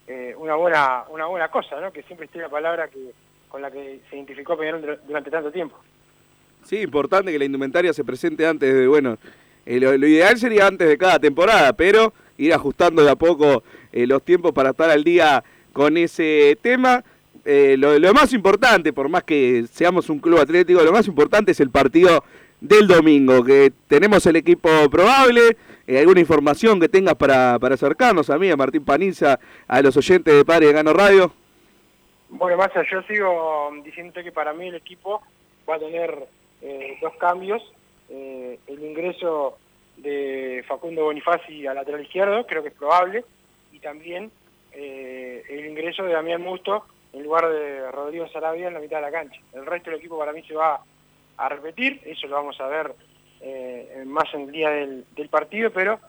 [0.08, 1.92] eh, una buena una buena cosa, ¿no?
[1.94, 3.12] Que siempre esté la palabra que
[3.48, 5.78] con la que se identificó Peñarol dur- durante tanto tiempo.
[6.64, 9.18] Sí, importante que la indumentaria se presente antes de, bueno,
[9.66, 14.08] eh, lo, ideal sería antes de cada temporada, pero ir ajustando de a poco eh,
[14.08, 15.44] los tiempos para estar al día
[15.74, 17.04] con ese tema.
[17.46, 21.52] Eh, lo, lo más importante, por más que seamos un club atlético, lo más importante
[21.52, 22.24] es el partido
[22.60, 25.56] del domingo, que tenemos el equipo probable,
[25.88, 30.34] alguna información que tengas para, para acercarnos a mí, a Martín Paniza, a los oyentes
[30.34, 31.32] de Padre de Gano Radio.
[32.30, 35.22] Bueno, Massa, yo sigo diciéndote que para mí el equipo
[35.70, 36.28] va a tener
[36.62, 37.62] eh, dos cambios.
[38.10, 39.58] Eh, el ingreso
[39.98, 43.24] de Facundo Bonifaci al lateral izquierdo, creo que es probable,
[43.72, 44.32] y también
[44.72, 49.04] eh, el ingreso de Damián Musto en lugar de Rodrigo Sarabia en la mitad de
[49.04, 49.40] la cancha.
[49.54, 50.82] El resto del equipo para mí se va
[51.38, 52.94] a repetir, eso lo vamos a ver
[54.06, 56.00] más en el día del, partido, pero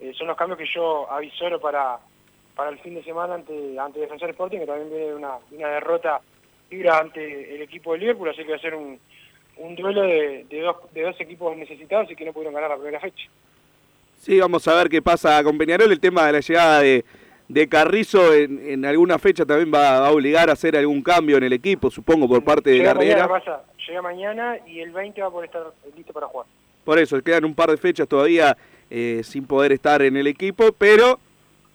[0.00, 1.98] eh, son los cambios que yo avisoro para,
[2.54, 6.20] para el fin de semana ante, ante Defensor Sporting, que también viene una, una derrota
[6.70, 9.00] dura ante el equipo de Liverpool, así que va a ser un,
[9.58, 12.76] un duelo de, de dos, de dos equipos necesitados y que no pudieron ganar la
[12.76, 13.28] primera fecha.
[14.20, 15.90] Sí, vamos a ver qué pasa con Peñarol.
[15.90, 17.04] El tema de la llegada de,
[17.48, 21.36] de Carrizo en, en alguna fecha también va, va a obligar a hacer algún cambio
[21.36, 25.28] en el equipo, supongo, por parte de mañana, pasa, llega mañana y el 20 va
[25.28, 25.62] a poder estar
[25.96, 26.46] listo para jugar.
[26.84, 28.56] Por eso, quedan un par de fechas todavía
[28.90, 31.18] eh, sin poder estar en el equipo, pero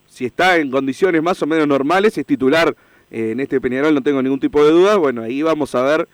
[0.07, 2.75] si está en condiciones más o menos normales, es titular
[3.09, 4.97] eh, en este Peñarol, no tengo ningún tipo de duda.
[4.97, 6.07] Bueno, ahí vamos a ver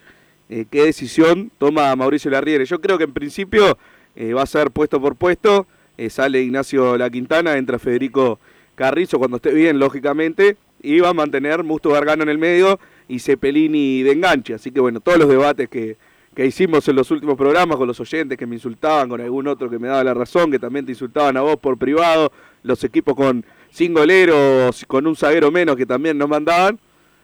[0.50, 2.66] eh, qué decisión toma Mauricio Larriere.
[2.66, 3.78] Yo creo que en principio
[4.16, 8.40] eh, va a ser puesto por puesto, eh, sale Ignacio La Quintana, entra Federico
[8.76, 13.20] Carrizo cuando esté bien, lógicamente, y va a mantener Musto Gargano en el medio y
[13.20, 14.56] Cepelini de enganche.
[14.56, 15.98] Así que bueno, todos los debates que,
[16.34, 19.70] que hicimos en los últimos programas con los oyentes que me insultaban, con algún otro
[19.70, 22.32] que me daba la razón, que también te insultaban a vos por privado,
[22.64, 26.80] los equipos con sin goleros, con un zaguero menos que también nos mandaban,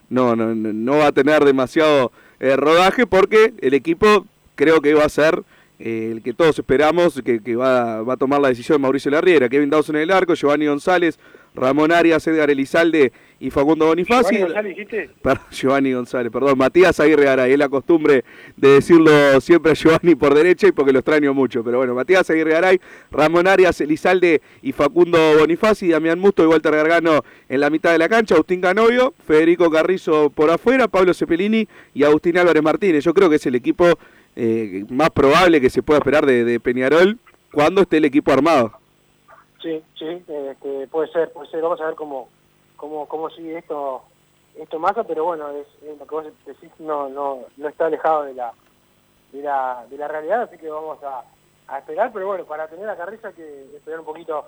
[0.09, 4.93] no, no, no, no va a tener demasiado eh, rodaje porque el equipo creo que
[4.93, 5.43] va a ser
[5.79, 9.49] eh, el que todos esperamos, que, que va, va, a tomar la decisión Mauricio Larriera,
[9.49, 11.19] Kevin Dawson en el arco, Giovanni González,
[11.55, 14.35] Ramón Arias, Edgar Elizalde y Facundo Bonifaci.
[14.35, 15.09] ¿Giovanni González dijiste?
[15.51, 18.23] Giovanni González, perdón, Matías Aguirre Garay, es la costumbre
[18.57, 22.29] de decirlo siempre a Giovanni por derecha y porque lo extraño mucho, pero bueno, Matías
[22.29, 27.69] Aguirre Garay, Ramón Arias, Elizalde y Facundo Bonifaci, Damián Musto y Walter Gargano en la
[27.69, 32.63] mitad de la cancha, Agustín Canovio, Federico Carrizo por afuera, Pablo Cepelini y Agustín Álvarez
[32.63, 33.03] Martínez.
[33.03, 33.85] Yo creo que es el equipo
[34.35, 37.17] eh, más probable que se pueda esperar de, de Peñarol
[37.51, 38.79] cuando esté el equipo armado.
[39.65, 41.59] Sí, sí, este, puede ser, puede ser.
[41.63, 42.29] Vamos a ver cómo,
[42.77, 44.03] cómo, cómo sigue esto,
[44.55, 48.53] esto Massa, pero bueno, lo que vos decís no, no, no está alejado de la,
[49.31, 51.23] de la, de la realidad, así que vamos a,
[51.67, 54.45] a esperar, pero bueno, para tener a Carriza hay que esperar un poquito,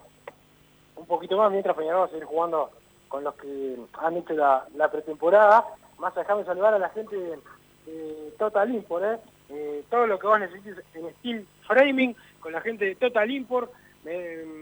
[0.97, 2.69] un poquito más, mientras Peñarol va a seguir jugando
[3.07, 5.65] con los que han hecho la, la pretemporada.
[5.97, 7.39] Más déjame saludar a la gente de,
[7.87, 9.17] de Total Import, ¿eh?
[9.49, 13.71] Eh, todo lo que vos necesites en steel framing, con la gente de Total Import,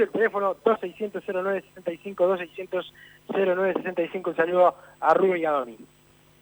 [0.03, 2.91] el teléfono 2600-0965,
[3.27, 5.77] 2600-0965, el saludo a Rubén y a Doni.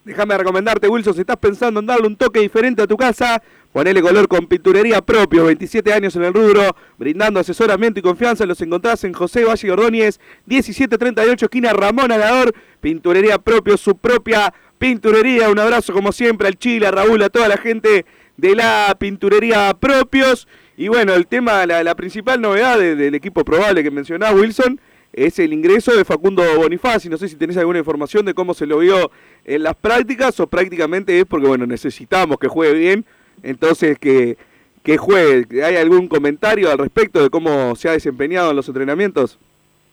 [0.08, 3.44] Déjame recomendarte, Wilson, si estás pensando en darle un toque diferente a tu casa,
[3.74, 8.62] ponele color con pinturería propio, 27 años en el rubro, brindando asesoramiento y confianza, los
[8.62, 15.60] encontrás en José Valle Ordóñez, 1738, esquina Ramón Alador, pinturería propio, su propia pinturería, un
[15.60, 18.06] abrazo como siempre al Chile, a Raúl, a toda la gente
[18.38, 20.48] de la pinturería propios,
[20.78, 24.80] y bueno, el tema, la, principal novedad del equipo probable que mencionaba Wilson,
[25.18, 27.10] es el ingreso de Facundo Bonifaci.
[27.10, 29.12] No sé si tenés alguna información de cómo se lo vio
[29.48, 33.06] en las prácticas o prácticamente es porque, bueno, necesitamos que juegue bien,
[33.42, 34.38] entonces que,
[34.84, 35.64] que juegue.
[35.64, 39.40] ¿Hay algún comentario al respecto de cómo se ha desempeñado en los entrenamientos?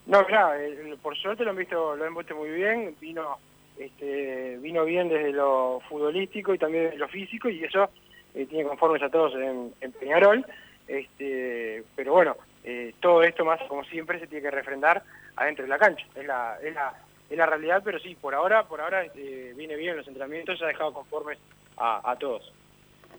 [0.07, 0.61] No, claro,
[1.01, 3.39] por suerte lo han visto, lo han visto muy bien, vino
[3.79, 7.91] este, vino bien desde lo futbolístico y también desde lo físico y eso
[8.35, 10.45] eh, tiene conformes a todos en, en Peñarol.
[10.87, 15.03] Este, pero bueno, eh, todo esto más, como siempre, se tiene que refrendar
[15.37, 16.07] adentro de la cancha.
[16.15, 16.95] Es la, es la,
[17.31, 20.67] es la realidad, pero sí, por ahora, por ahora eh, viene bien los entrenamientos, ha
[20.67, 21.39] dejado conformes
[21.77, 22.53] a, todos.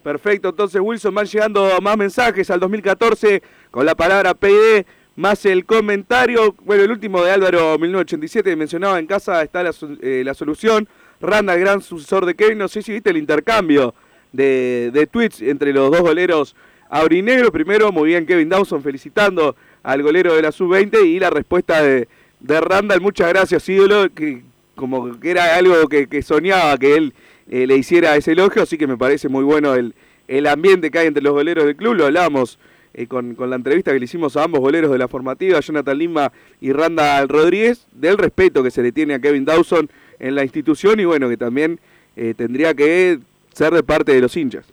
[0.01, 4.85] Perfecto, entonces Wilson, van llegando más mensajes al 2014 con la palabra PD,
[5.17, 10.21] más el comentario, bueno, el último de Álvaro 1987 mencionaba en casa está la, eh,
[10.23, 10.87] la solución,
[11.19, 13.93] Randa, gran sucesor de Kevin, no sé si viste el intercambio
[14.31, 16.55] de, de tweets entre los dos goleros
[16.89, 21.81] Aurinegro, primero, muy bien Kevin Dawson felicitando al golero de la sub-20 y la respuesta
[21.81, 22.07] de,
[22.45, 24.43] de Randall, muchas gracias ídolo, que
[24.75, 27.13] como que era algo que, soñaba que él
[27.49, 29.95] eh, le hiciera ese elogio, así que me parece muy bueno el,
[30.27, 32.59] el ambiente que hay entre los goleros del club, lo hablamos
[32.93, 35.97] eh, con, con, la entrevista que le hicimos a ambos goleros de la formativa, Jonathan
[35.97, 36.31] Lima
[36.61, 39.89] y Randall Rodríguez, del respeto que se le tiene a Kevin Dawson
[40.19, 41.79] en la institución y bueno, que también
[42.15, 43.19] eh, tendría que
[43.53, 44.65] ser de parte de los hinchas.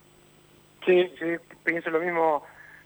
[0.85, 1.27] Sí, sí,
[1.65, 2.43] pienso lo mismo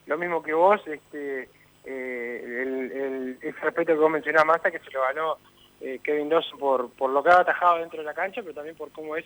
[0.07, 1.49] lo mismo que vos, este,
[1.87, 5.39] eh, el, el, respeto que vos mencionabas, Massa, que se lo ganó
[5.81, 8.77] eh, Kevin Dawson por, por lo que ha atajado dentro de la cancha, pero también
[8.77, 9.25] por cómo es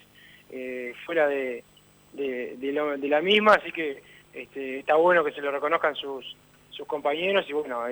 [0.50, 1.64] eh, fuera de,
[2.12, 4.02] de, la misma, así que
[4.32, 6.36] este, está bueno que se lo reconozcan sus,
[6.70, 7.46] sus compañeros.
[7.48, 7.82] Y bueno,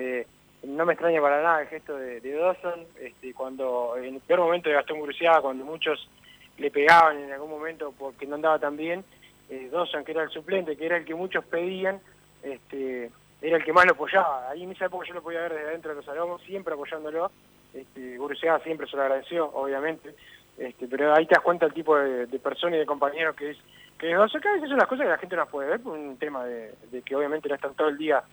[0.63, 4.41] no me extraña para nada el gesto de, de Dawson, este, cuando en el peor
[4.41, 6.09] momento de Gastón Guruciaga, cuando muchos
[6.57, 9.03] le pegaban en algún momento porque no andaba tan bien,
[9.49, 11.99] eh, Dawson, que era el suplente, que era el que muchos pedían,
[12.43, 13.09] este,
[13.41, 14.49] era el que más lo apoyaba.
[14.49, 17.31] Ahí en esa época yo lo podía ver desde dentro de los salones, siempre apoyándolo.
[17.73, 18.17] Este,
[18.63, 20.15] siempre se lo agradeció, obviamente.
[20.57, 23.51] Este, pero ahí te das cuenta el tipo de, de persona y de compañero que
[23.51, 23.57] es
[23.97, 25.97] que Dawson, que a veces son las cosas que la gente no puede ver por
[25.97, 26.73] un tema de,
[27.05, 28.23] que obviamente no están todo el día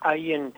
[0.00, 0.52] ahí en,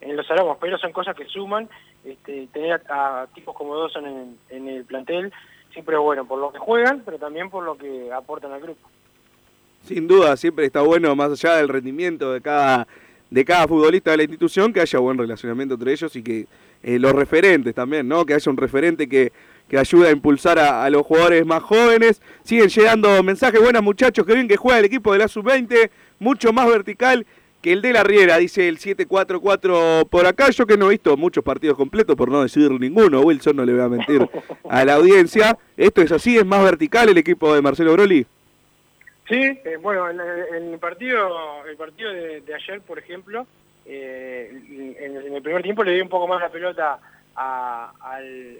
[0.00, 1.68] en los salones, pero son cosas que suman.
[2.04, 5.32] Este, tener a, tipos como Dawson en, en el plantel
[5.72, 8.88] siempre es bueno, por lo que juegan, pero también por lo que aportan al grupo.
[9.82, 12.86] Sin duda, siempre está bueno, más allá del rendimiento de cada,
[13.30, 16.46] de cada futbolista de la institución, que haya buen relacionamiento entre ellos y que
[16.82, 18.24] eh, los referentes también, ¿no?
[18.24, 19.32] Que haya un referente que,
[19.68, 22.22] que ayude a impulsar a, los jugadores más jóvenes.
[22.42, 26.52] Siguen llegando mensajes, buenas muchachos, que bien que juega el equipo de la sub-20, mucho
[26.52, 27.26] más vertical
[27.60, 30.50] que el de la Riera, dice el 744 por acá.
[30.50, 33.72] Yo que no he visto muchos partidos completos, por no decir ninguno, Wilson, no le
[33.72, 34.28] voy a mentir
[34.70, 35.58] a la audiencia.
[35.76, 38.26] Esto es así, es más vertical el equipo de Marcelo Broli.
[39.28, 43.46] Sí, eh, bueno, en, el partido el partido de, ayer, por ejemplo,
[43.84, 44.50] eh,
[44.98, 46.98] en, el primer tiempo le di un poco más la pelota
[47.34, 48.58] al,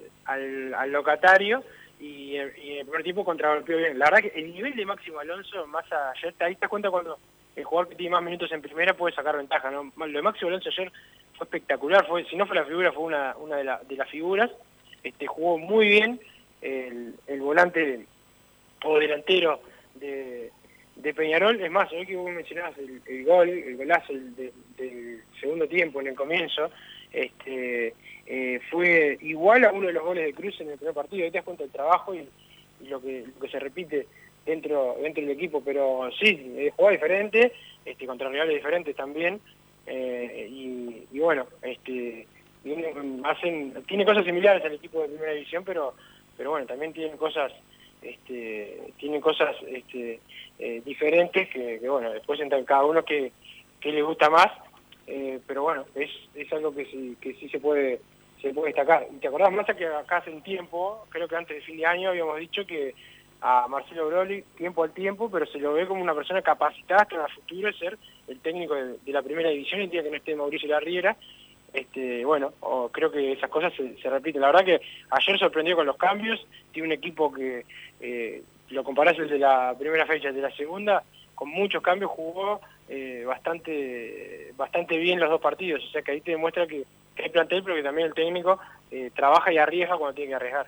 [0.92, 1.64] locatario
[1.98, 3.98] y, en el primer tiempo contragolpeó bien.
[3.98, 7.18] La verdad que el nivel de Máximo Alonso, más ayer, ahí te das cuenta cuando
[7.56, 9.70] el jugador que tiene más minutos en primera puede sacar ventaja.
[9.70, 10.92] Lo de Máximo Alonso ayer
[11.38, 14.50] fue espectacular, fue si no fue la figura, fue una, de, las figuras.
[15.02, 16.20] este Jugó muy bien
[16.60, 18.06] el volante
[18.84, 19.60] o delantero
[19.94, 20.52] de,
[21.03, 26.01] de Peñarol, es más, hoy que vos mencionabas el, gol, el golazo del segundo tiempo
[26.01, 26.70] en el comienzo,
[27.12, 27.94] este,
[28.26, 31.30] eh, fue igual a uno de los goles de Cruz en el primer partido, ahí
[31.30, 32.28] te das cuenta del trabajo y,
[32.88, 34.07] lo, que, se repite
[34.44, 37.53] dentro dentro del equipo, pero sí, eh, juega diferente,
[37.84, 39.40] este, contra rivales diferentes también,
[39.86, 42.26] eh, y, bueno, este,
[43.24, 45.94] hacen, tiene cosas similares al equipo de primera división, pero,
[46.36, 47.53] pero bueno, también tienen cosas
[48.03, 50.20] este, tienen cosas este,
[50.59, 53.32] eh, diferentes que, bueno, después entra cada uno que,
[53.80, 54.48] que le gusta más,
[55.06, 58.00] eh, pero bueno, es, es algo que sí, que sí se puede
[58.40, 59.06] se puede destacar.
[59.12, 61.86] Y te acordás, más que acá hace un tiempo, creo que antes de fin de
[61.86, 62.94] año habíamos dicho que
[63.40, 67.26] a Marcelo Broli, tiempo al tiempo, pero se lo ve como una persona capacitada hasta
[67.26, 70.34] el futuro de ser el técnico de, la primera división, el día que no esté
[70.34, 71.16] Mauricio Larriera,
[71.72, 72.52] este, bueno,
[72.92, 74.40] creo que esas cosas se, repiten.
[74.40, 74.80] La verdad que
[75.11, 77.64] ayer sorprendió con los cambios, tiene un equipo que,
[78.00, 81.02] eh, lo comparás el de la primera fecha, de la segunda,
[81.34, 86.20] con muchos cambios jugó eh, bastante bastante bien los dos partidos, o sea que ahí
[86.20, 86.84] te demuestra que,
[87.16, 88.58] hay plantel, pero que también el técnico
[88.90, 90.66] eh, trabaja y arriesga cuando tiene que arriesgar.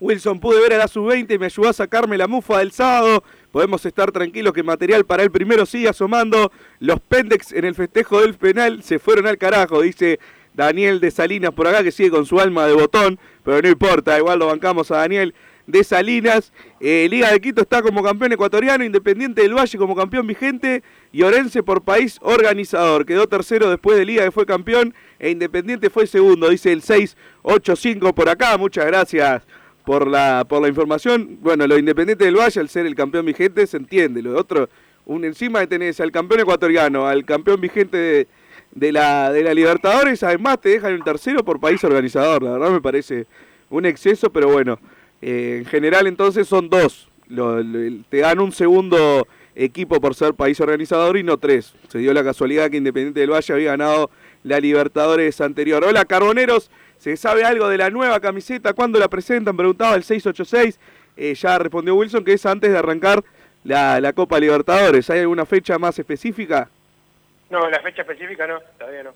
[0.00, 3.22] Wilson, pude ver a la sub-20 y me ayudó a sacarme la mufa del sábado.
[3.52, 6.50] Podemos estar tranquilos que material para el primero sigue asomando.
[6.80, 10.18] Los Pendex en el festejo del penal se fueron al carajo, dice
[10.52, 14.18] Daniel de Salinas por acá, que sigue con su alma de botón, pero no importa,
[14.18, 15.34] igual lo bancamos a Daniel
[15.66, 16.52] de Salinas.
[16.80, 21.22] Eh, Liga de Quito está como campeón ecuatoriano, Independiente del Valle como campeón vigente y
[21.22, 23.06] Orense por país organizador.
[23.06, 28.14] Quedó tercero después de Liga que fue campeón e Independiente fue segundo, dice el 685
[28.14, 28.56] por acá.
[28.58, 29.42] Muchas gracias
[29.84, 31.38] por la, por la información.
[31.40, 34.22] Bueno, lo Independiente del Valle, al ser el campeón vigente, se entiende.
[34.22, 34.68] Lo otro,
[35.06, 38.26] un, encima de tener al campeón ecuatoriano, al campeón vigente
[38.72, 42.42] de, la, de la Libertadores, además te dejan el tercero por país organizador.
[42.42, 43.26] La verdad me parece
[43.70, 44.78] un exceso, pero bueno,
[45.26, 47.08] eh, en general entonces son dos.
[48.10, 51.74] te dan un segundo equipo por ser país organizador y no tres.
[51.88, 54.10] Se dio la casualidad que Independiente del Valle había ganado
[54.42, 55.82] la Libertadores anterior.
[55.82, 56.70] Hola, Carboneros.
[56.98, 58.74] ¿Se sabe algo de la nueva camiseta?
[58.74, 59.56] ¿Cuándo la presentan?
[59.56, 60.78] Preguntaba el 686.
[61.16, 63.24] Eh, ya respondió Wilson que es antes de arrancar
[63.62, 65.08] la, Copa Libertadores.
[65.08, 66.68] ¿Hay alguna fecha más específica?
[67.48, 69.14] No, la fecha específica no, todavía no.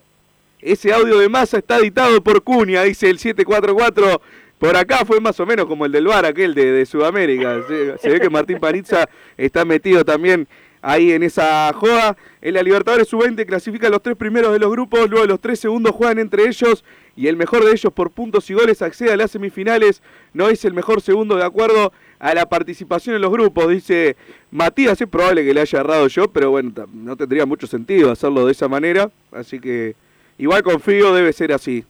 [0.59, 4.21] Ese audio de masa está editado por Cunia, dice el 744.
[4.59, 7.61] Por acá fue más o menos como el del bar aquel de, Sudamérica.
[7.67, 10.47] Se, ve que Martín Panizza está metido también
[10.81, 12.17] ahí en esa joda.
[12.41, 15.93] En la Libertadores Sub-20 clasifica los tres primeros de los grupos, luego los tres segundos
[15.93, 16.83] juegan entre ellos
[17.15, 20.01] y el mejor de ellos por puntos y goles accede a las semifinales.
[20.33, 24.17] No es el mejor segundo de acuerdo a la participación en los grupos, dice
[24.51, 24.99] Matías.
[24.99, 28.51] Es probable que le haya errado yo, pero bueno, no tendría mucho sentido hacerlo de
[28.51, 29.09] esa manera.
[29.31, 29.95] Así que
[30.37, 31.85] igual confío, debe ser así.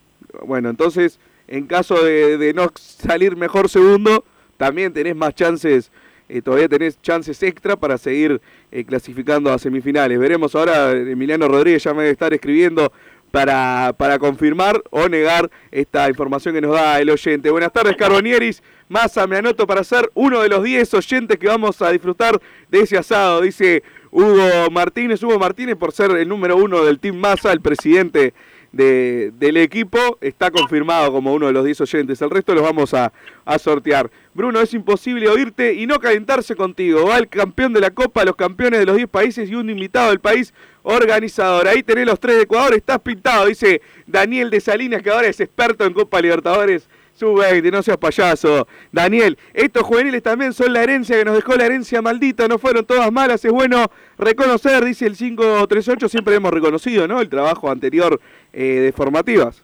[0.46, 1.20] Bueno, entonces,
[1.50, 4.24] en caso de no salir mejor segundo,
[4.58, 5.92] también tenés más chances
[6.30, 8.40] eh, todavía tenés chances extra para seguir
[8.72, 10.20] eh, clasificando a semifinales.
[10.20, 12.94] Veremos ahora, Emiliano Rodríguez ya me debe estar escribiendo
[13.32, 17.50] para, para confirmar o negar esta información que nos da el oyente.
[17.50, 18.62] Buenas tardes, Carbonieris.
[18.90, 22.40] Massa, me anoto para ser uno de los 10 oyentes que vamos a disfrutar
[22.70, 23.82] de ese asado, dice
[24.12, 25.24] Hugo Martínez.
[25.24, 28.36] Hugo Martínez por ser el número uno del Team Massa, el presidente
[28.72, 32.22] de, del equipo está confirmado como uno de los 10 oyentes.
[32.22, 33.12] El resto los vamos a,
[33.46, 34.10] a, sortear.
[34.34, 37.08] Bruno, es imposible oírte y no calentarse contigo.
[37.08, 40.10] Va el campeón de la Copa, los campeones de los 10 países y un invitado
[40.10, 40.54] del país
[40.84, 41.68] organizador.
[41.68, 45.40] Ahí tenés los tres de Ecuador, estás pintado, dice Daniel de Salinas, que ahora es
[45.40, 46.88] experto en Copa Libertadores
[47.20, 48.66] Sub-20, no seas payaso.
[48.92, 52.86] Daniel, estos juveniles también son la herencia que nos dejó la herencia maldita, no fueron
[52.86, 57.20] todas malas, es bueno reconocer, dice el 538, siempre hemos reconocido, ¿no?
[57.20, 58.22] El trabajo anterior
[58.54, 59.64] eh, de formativas.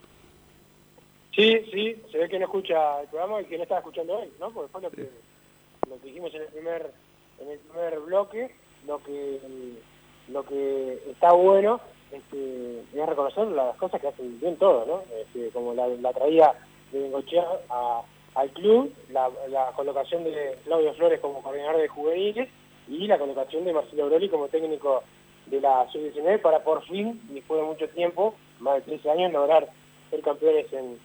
[1.35, 4.29] Sí, sí, se ve que no escucha el programa y que no estaba escuchando hoy,
[4.39, 4.51] ¿no?
[4.51, 5.09] Porque fue lo que,
[5.89, 6.91] lo que dijimos en el primer
[7.39, 8.51] en el primer bloque,
[8.87, 9.39] lo que
[10.29, 11.81] lo que está bueno
[12.11, 15.03] es reconocer las cosas que hacen bien todos, ¿no?
[15.13, 16.53] Este, como la, la traía
[16.91, 17.45] de Bengochea
[18.35, 19.29] al club, la,
[19.75, 22.49] colocación de Claudio Flores como coordinador de juveniles
[22.87, 25.03] y la colocación de Marcelo Broli como técnico
[25.47, 29.69] de la sub-19 para por fin, después de mucho tiempo, más de 13 años, lograr
[30.09, 30.97] ser campeones en,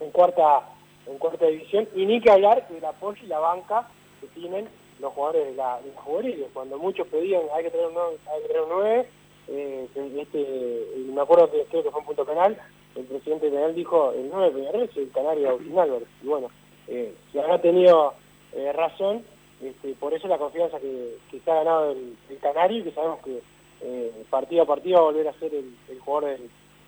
[0.00, 0.62] en cuarta
[1.06, 3.88] en cuarta división y ni que hablar del apoyo y la banca
[4.20, 4.68] que tienen
[5.00, 6.48] los jugadores de la, de juveniles.
[6.52, 9.08] Cuando muchos pedían hay que tener un 9, hay que tener un 9
[9.48, 9.88] eh,
[10.18, 12.56] este, me acuerdo que creo que fue un punto penal,
[12.94, 16.08] el presidente penal dijo el 9 Peñarol es el canario Agustín Álvarez.
[16.22, 16.48] Y bueno,
[16.86, 18.14] eh, si habrá tenido
[18.52, 19.24] eh, razón,
[19.62, 23.40] este, por eso la confianza que, que se ha ganado el, canario que sabemos que
[23.82, 26.38] eh, partido a partido va a volver a ser el, jugador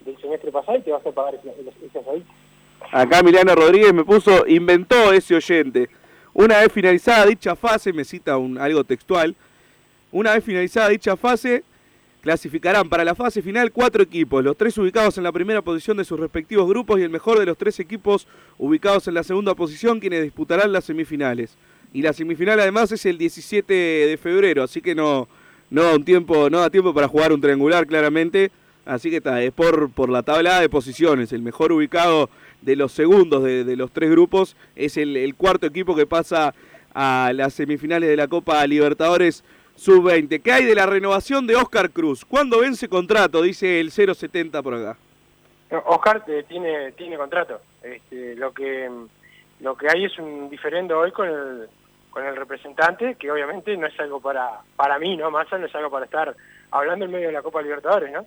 [0.04, 2.24] del, semestre pasado y te va a pagar ese, ese,
[2.90, 5.88] Acá Emiliano Rodríguez me puso, inventó ese oyente.
[6.34, 9.36] Una vez finalizada dicha fase, me cita un, algo textual,
[10.10, 11.62] una vez finalizada dicha fase,
[12.22, 16.04] Clasificarán para la fase final cuatro equipos, los tres ubicados en la primera posición de
[16.04, 19.98] sus respectivos grupos y el mejor de los tres equipos ubicados en la segunda posición
[19.98, 21.56] quienes disputarán las semifinales.
[21.92, 25.28] Y la semifinal además es el 17 de febrero, así que no,
[25.70, 28.50] no, da, un tiempo, no da tiempo para jugar un triangular claramente.
[28.84, 31.32] Así que está, es por, por la tabla de posiciones.
[31.32, 32.28] El mejor ubicado
[32.62, 36.54] de los segundos de, los tres grupos es el, el cuarto equipo que pasa
[36.94, 39.44] a las semifinales de la Copa Libertadores
[39.76, 40.42] sub-20.
[40.42, 42.24] ¿Qué hay de la renovación de Oscar Cruz?
[42.24, 43.42] ¿Cuándo vence contrato?
[43.42, 44.96] Dice el 070 por acá.
[45.86, 47.60] Oscar eh, tiene tiene contrato.
[47.82, 48.90] Este, lo que
[49.60, 51.68] lo que hay es un diferendo hoy con el
[52.12, 55.30] con el representante, que obviamente no es algo para para mí, ¿no?
[55.30, 56.36] Más no es algo para estar
[56.70, 58.24] hablando en medio de la Copa Libertadores, ¿no?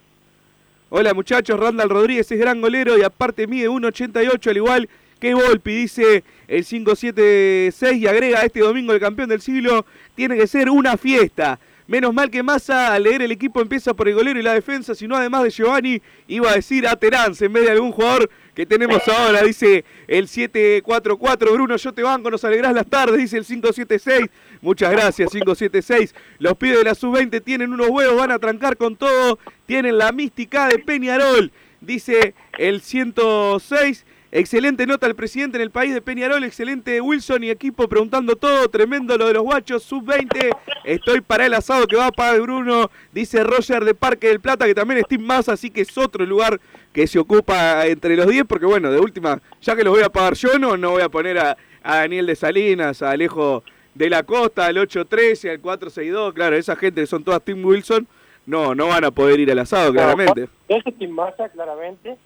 [0.89, 5.73] Hola muchachos, Randall Rodríguez es gran golero y aparte mide 1.88 al igual que Volpi,
[5.73, 10.97] dice el 576 y agrega este domingo el campeón del siglo tiene que ser una
[10.97, 11.59] fiesta.
[11.87, 14.95] Menos mal que Massa al leer el equipo empieza por el golero y la defensa,
[14.95, 18.65] sino además de Giovanni, iba a decir a Terance en vez de algún jugador que
[18.65, 21.53] tenemos ahora, dice el 744.
[21.53, 24.29] Bruno, yo te banco, nos alegrás las tardes, dice el 576.
[24.61, 26.15] Muchas gracias, 576.
[26.39, 30.11] Los pibes de la sub-20 tienen unos huevos, van a trancar con todo, tienen la
[30.11, 34.04] mística de Peñarol, dice el 106.
[34.37, 38.67] Excelente nota el presidente en el país de Peñarol, excelente Wilson y equipo preguntando todo,
[38.67, 40.49] tremendo lo de los guachos, sub-20,
[40.83, 44.65] estoy para el asado que va a pagar Bruno, dice Roger de Parque del Plata,
[44.65, 46.59] que también es Team Más, así que es otro lugar
[46.91, 50.09] que se ocupa entre los 10, porque bueno, de última, ya que los voy a
[50.09, 53.63] pagar yo, no, no voy a poner a, a Daniel de Salinas, a Alejo
[53.93, 58.05] de la Costa, al 813, al 462, claro, esa gente que son todas Team Wilson,
[58.47, 60.49] no, no van a poder ir al asado, claramente.
[60.67, 62.17] Ese es Team Massa, claramente,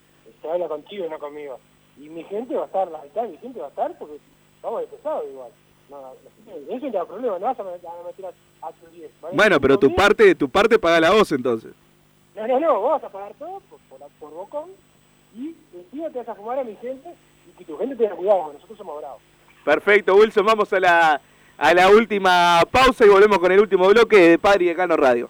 [0.42, 1.60] se habla contigo y no conmigo.
[2.10, 4.18] Y mi gente va a estar, la mitad de mi gente va a estar porque
[4.64, 5.52] vamos de pesado igual.
[5.90, 9.12] No, no, eso no da problema, no vas a meter a, a tu 10.
[9.34, 11.72] Bueno, pero tu parte, tu parte paga la voz entonces.
[12.36, 14.70] No, no, no, vos vas a pagar todo por, por, por bocón
[15.36, 17.10] y encima te vas a fumar a mi gente
[17.48, 19.22] y que tu gente tenga cuidado, nosotros somos bravos.
[19.64, 21.22] Perfecto, Wilson, vamos a la,
[21.58, 25.30] a la última pausa y volvemos con el último bloque de Padre y Decano Radio.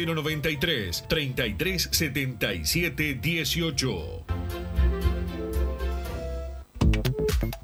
[0.05, 4.23] 093 33 77 18.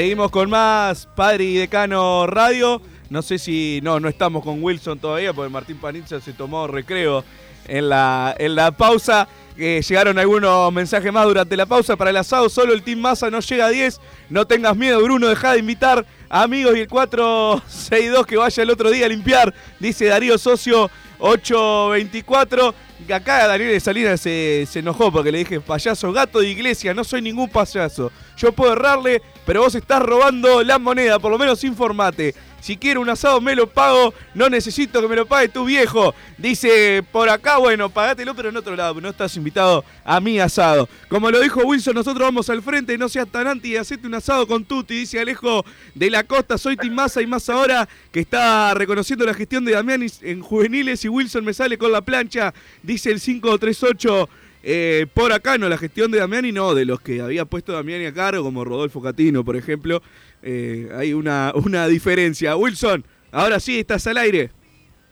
[0.00, 2.80] Seguimos con más Padre y Decano Radio.
[3.10, 3.80] No sé si.
[3.82, 7.22] No, no estamos con Wilson todavía porque Martín Panizza se tomó recreo
[7.68, 9.28] en la, en la pausa.
[9.58, 12.48] Eh, llegaron algunos mensajes más durante la pausa para el asado.
[12.48, 14.00] Solo el Team Massa no llega a 10.
[14.30, 15.28] No tengas miedo, Bruno.
[15.28, 19.52] Deja de invitar amigos y el 462 que vaya el otro día a limpiar.
[19.78, 22.74] Dice Darío Socio 824.
[23.12, 26.94] Acá Daniel Salinas se, se enojó porque le dije payaso gato de iglesia.
[26.94, 28.10] No soy ningún payaso.
[28.36, 29.20] Yo puedo errarle,
[29.50, 31.18] pero vos estás robando la moneda.
[31.18, 32.36] Por lo menos informate.
[32.60, 36.14] Si quiero un asado me lo pago, no necesito que me lo pague tu viejo.
[36.38, 40.88] Dice por acá, bueno, pagátelo, pero en otro lado, no estás invitado a mi asado.
[41.08, 44.14] Como lo dijo Wilson, nosotros vamos al frente, no seas tan anti y hacete un
[44.14, 45.64] asado con Tuti, dice Alejo
[45.96, 49.72] de la Costa, soy Tim Massa y más ahora que está reconociendo la gestión de
[49.72, 54.28] Damián en juveniles y Wilson me sale con la plancha, dice el 538.
[54.62, 58.06] Eh, por acá, no la gestión de Damiani, no, de los que había puesto Damiani
[58.06, 60.02] a cargo, como Rodolfo Catino, por ejemplo.
[60.42, 62.56] Eh, hay una, una diferencia.
[62.56, 64.50] Wilson, ahora sí estás al aire.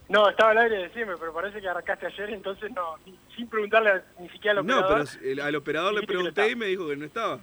[0.07, 3.47] No, estaba al aire de decirme, pero parece que arrancaste ayer, entonces no, ni- sin
[3.47, 5.07] preguntarle a- ni siquiera al No, operador.
[5.19, 7.39] pero el- al operador le no pregunté y me dijo que no estaba.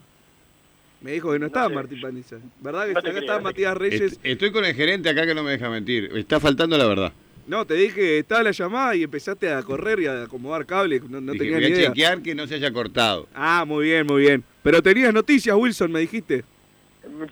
[1.01, 2.37] Me dijo que no estaba Martín Paniza.
[2.61, 4.01] ¿Verdad que No acá creo, estaba no Matías Reyes?
[4.01, 6.11] Est- Estoy con el gerente acá que no me deja mentir.
[6.17, 7.13] Está faltando la verdad.
[7.47, 11.03] No, te dije, estaba la llamada y empezaste a correr y a acomodar cables.
[11.09, 11.89] No, no Dije, tenía voy ni a idea.
[11.89, 13.29] chequear que no se haya cortado.
[13.35, 14.43] Ah, muy bien, muy bien.
[14.63, 16.43] Pero tenías noticias, Wilson, me dijiste.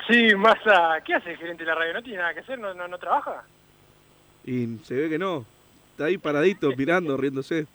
[0.09, 1.95] Sí, Massa, ¿qué hace el gerente de la radio?
[1.95, 2.59] ¿No tiene nada que hacer?
[2.61, 3.43] ¿No, no, no trabaja?
[4.45, 5.45] Y se ve que no.
[5.91, 7.67] Está ahí paradito, mirando, riéndose.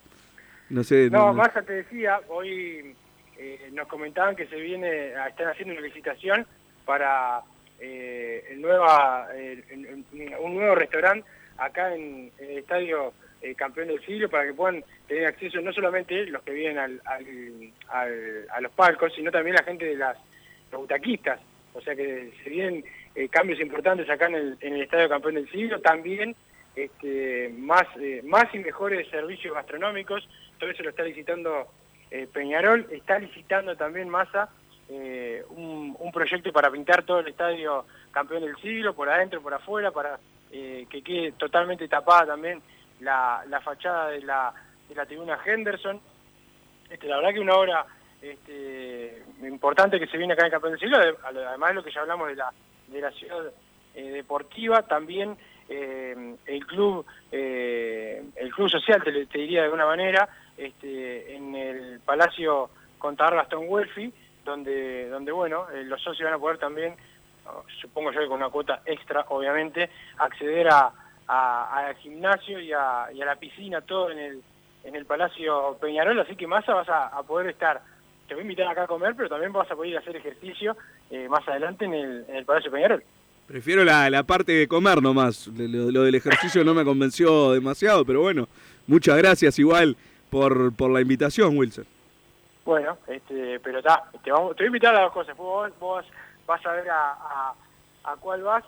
[0.69, 1.09] No sé.
[1.09, 2.95] No, no- Massa te decía, hoy
[3.37, 6.45] eh, nos comentaban que se viene, ah, están haciendo una licitación
[6.85, 7.41] para
[7.81, 9.63] eh, el nueva, el-
[10.39, 11.25] un nuevo restaurante
[11.59, 16.25] acá en, el estadio eh, Campeón del Siglo para que puedan tener acceso no solamente
[16.25, 17.73] los que vienen al, al-
[18.49, 20.17] a los palcos, sino también la gente de las
[20.71, 21.39] los butaquistas.
[21.73, 22.83] O sea que se vienen
[23.15, 26.35] eh, cambios importantes acá en el, en el estadio Campeón del Siglo, también
[26.75, 30.27] este, más, eh, más y mejores servicios gastronómicos,
[30.59, 31.67] todo eso lo está licitando
[32.33, 34.49] Peñarol, está licitando también Massa
[35.49, 39.91] un, un proyecto para pintar todo el estadio campeón del siglo, por adentro, por afuera,
[39.91, 40.19] para
[40.51, 42.61] eh, que quede totalmente tapada también
[42.99, 44.53] la, la fachada de la,
[44.87, 45.99] de la tribuna Henderson.
[46.89, 47.85] Este, la verdad que una obra
[48.21, 51.83] este, importante que se viene acá en el campeón del siglo, ade- además de lo
[51.83, 52.51] que ya hablamos de la,
[52.87, 53.51] de la ciudad
[53.95, 55.37] eh, deportiva, también
[55.69, 60.27] eh, el club el club social, te, te diría de alguna manera,
[60.57, 64.11] este, en el Palacio Contador Gastón Welfi,
[64.43, 66.95] donde, donde bueno, los socios van a poder también,
[67.81, 70.91] supongo yo que con una cuota extra, obviamente, acceder a,
[71.27, 74.41] a- al gimnasio y a, y a la piscina, todo en el,
[74.83, 77.81] en el Palacio Peñarol, así que más vas a, a poder estar,
[78.27, 80.15] te voy a invitar acá a comer, pero también vas a poder ir a hacer
[80.15, 80.75] ejercicio
[81.11, 83.03] eh, más adelante en el, en el Palacio Peñarol.
[83.47, 85.47] Prefiero la, la parte de comer nomás.
[85.47, 88.47] Lo, lo del ejercicio no me convenció demasiado, pero bueno,
[88.85, 89.97] muchas gracias igual
[90.29, 91.85] por, por la invitación, Wilson.
[92.63, 95.35] Bueno, este, pero está, te, vamos, te voy a invitar a las dos cosas.
[95.35, 96.05] Vos, vos
[96.49, 97.53] vas a ver a,
[98.05, 98.63] a, cuál vas,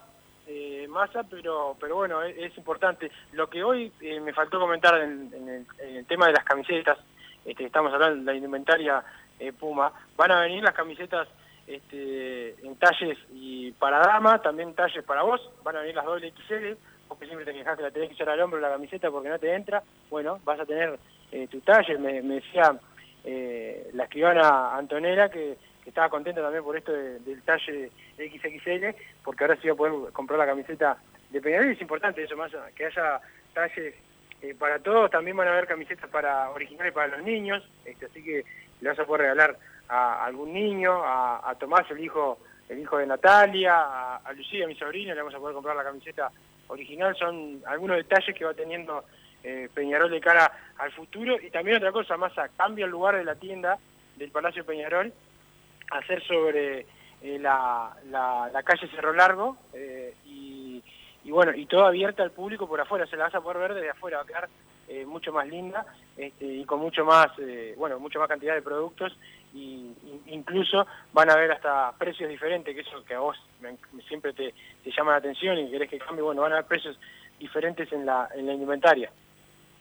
[0.45, 3.11] eh, Massa, pero, pero bueno, es, importante.
[3.31, 6.99] Lo que hoy eh, me faltó comentar en, el, tema de las camisetas,
[7.43, 9.03] este, estamos hablando de la indumentaria
[9.39, 11.27] eh, Puma, van a venir las camisetas
[11.65, 16.31] este, en talles y para dama, también talles para vos, van a venir las doble
[16.31, 16.77] XL,
[17.07, 19.29] vos que siempre te quejas que la tenés que echar al hombro la camiseta porque
[19.29, 20.99] no te entra, bueno, vas a tener
[21.31, 22.77] eh, tu talle, me, decía
[23.93, 29.43] la escribana Antonella que, que estaba contenta también por esto de- del talle XXL, porque
[29.43, 30.97] ahora sí va a poder comprar la camiseta
[31.29, 31.71] de Peñarol.
[31.71, 33.19] Es importante eso más, que haya
[33.53, 33.95] talles
[34.41, 38.23] eh, para todos, también van a haber camisetas para originales para los niños, este, así
[38.23, 38.43] que
[38.81, 39.55] le vas a poder regalar
[39.87, 44.65] a algún niño, a, a Tomás, el hijo el hijo de Natalia, a, a Lucía,
[44.65, 46.31] mi sobrina, le vamos a poder comprar la camiseta
[46.69, 49.03] original, son algunos detalles que va teniendo
[49.43, 53.25] eh, Peñarol de cara al futuro, y también otra cosa, más cambia el lugar de
[53.25, 53.77] la tienda
[54.15, 55.11] del Palacio Peñarol,
[55.91, 56.85] hacer sobre
[57.21, 60.81] eh, la, la, la calle Cerro Largo, eh, y,
[61.23, 63.73] y bueno, y todo abierta al público por afuera, se la vas a poder ver
[63.75, 64.49] desde afuera, va a quedar
[64.87, 65.85] eh, mucho más linda
[66.17, 69.15] este, y con mucho más, eh, bueno, mucho más cantidad de productos
[69.53, 73.77] y, in- incluso van a ver hasta precios diferentes, que eso que a vos me-
[74.07, 76.97] siempre te, te llama la atención y querés que cambie, bueno, van a haber precios
[77.39, 79.11] diferentes en la, en la indumentaria.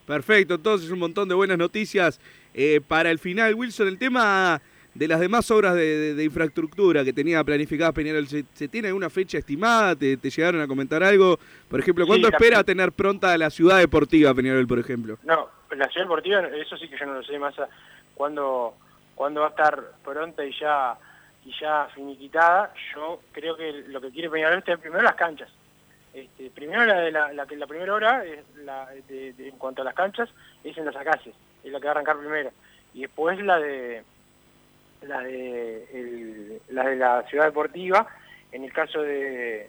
[0.07, 2.21] Perfecto, entonces un montón de buenas noticias
[2.53, 3.55] eh, para el final.
[3.55, 4.61] Wilson, el tema
[4.95, 8.89] de las demás obras de, de- de infraestructura que tenía planificadas Peñarol, ¿se, se tiene
[8.89, 9.95] alguna fecha estimada?
[9.95, 11.39] ¿Te, te llegaron a comentar algo?
[11.69, 15.19] Por ejemplo, ¿cuándo Sí, la- espera tener pronta la ciudad deportiva Peñarol, por ejemplo?
[15.23, 17.69] No, la ciudad deportiva, eso sí que yo no lo sé más a-
[18.15, 18.75] cuándo,
[19.15, 20.97] cuándo va a estar pronta y ya
[21.45, 22.75] y ya finiquitada.
[22.95, 25.49] Yo creo que lo que quiere Peñarol es tener primero las canchas.
[26.13, 29.81] Este, primero la, de la, la, la primera hora es la de- de- en cuanto
[29.83, 30.29] a las canchas
[30.65, 32.51] es en las acacias, es la que va a arrancar primero.
[32.93, 34.03] Y después la de
[35.03, 38.07] la de el- la de la ciudad deportiva,
[38.53, 39.69] en el caso de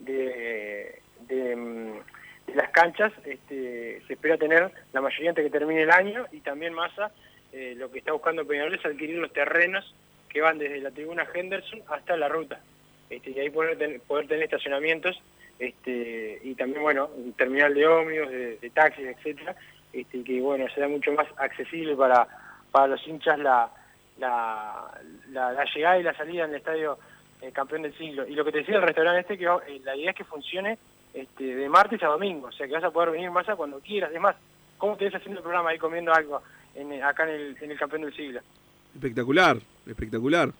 [0.00, 6.26] de, mm, las canchas, este, se espera tener la mayoría antes que termine el año
[6.32, 7.10] y también Massa
[7.52, 9.94] eh, lo que está buscando Peñarol es adquirir los terrenos
[10.28, 12.60] que van desde la tribuna Henderson hasta la ruta.
[13.10, 15.20] Este, y ahí poder, ten- poder tener estacionamientos
[15.58, 19.56] este, y también, bueno, un terminal de ómnibus, de, taxis, etcétera,
[19.92, 22.26] este, que, bueno, será mucho más accesible para,
[22.70, 23.68] para los hinchas la,
[24.20, 24.90] la,
[25.30, 26.98] la, la llegada y la salida en el estadio
[27.42, 28.26] eh, campeón del siglo.
[28.26, 30.24] Y lo que te decía el restaurante este, que va- eh, la idea es que
[30.24, 30.78] funcione
[31.14, 33.80] este, de martes a domingo, o sea que vas a poder venir más a cuando
[33.80, 34.12] quieras.
[34.12, 34.36] Es más,
[34.78, 36.42] ¿cómo te ves haciendo el programa ahí comiendo algo
[36.74, 38.40] en, eh, acá en el, en el campeón del siglo?
[38.94, 39.56] Espectacular,
[39.86, 40.50] espectacular.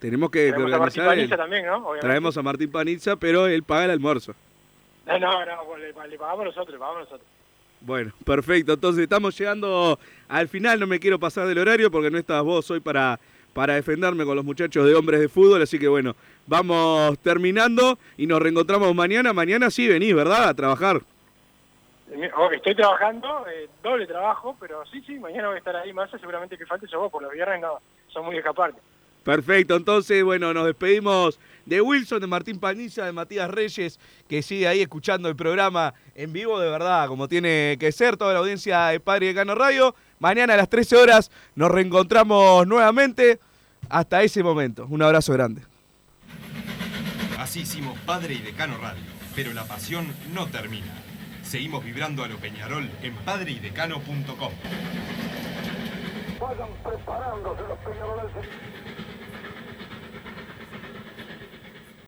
[0.00, 1.02] Tenemos que, Traemos a Martín organizar.
[1.02, 1.76] el- Panizza también, ¿no?
[1.78, 2.06] Obviamente.
[2.06, 4.34] traemos a Martín Panizza, pero él paga el almuerzo.
[5.06, 7.26] No, no, no, pues le, le pagamos nosotros, le pagamos nosotros.
[7.80, 8.74] Bueno, perfecto.
[8.74, 9.98] Entonces estamos llegando
[10.28, 10.80] al final.
[10.80, 13.18] No me quiero pasar del horario porque no estás vos hoy para,
[13.52, 15.62] para defenderme con los muchachos de hombres de fútbol.
[15.62, 16.14] Así que bueno,
[16.46, 19.32] vamos terminando y nos reencontramos mañana.
[19.32, 20.48] Mañana sí venís, ¿verdad?
[20.48, 21.00] A trabajar.
[22.10, 26.10] Eh, Estoy trabajando, eh, doble trabajo, pero sí, sí, mañana voy a estar ahí más,
[26.10, 28.80] seguramente que falte yo vos, por los viernes no, son muy escaparte.
[29.28, 34.66] Perfecto, entonces, bueno, nos despedimos de Wilson, de Martín Paniza, de Matías Reyes, que sigue
[34.66, 38.86] ahí escuchando el programa en vivo, de verdad, como tiene que ser, toda la audiencia
[38.86, 39.94] de Padre de Cano Radio.
[40.18, 43.38] Mañana a las 13 horas nos reencontramos nuevamente.
[43.90, 45.60] Hasta ese momento, un abrazo grande.
[47.38, 49.04] Así hicimos Padre y Decano Radio,
[49.36, 50.94] pero la pasión no termina.
[51.42, 54.52] Seguimos vibrando a lo Peñarol en padreidecano.com.
[56.40, 58.32] Vayan preparándose los peñaroles.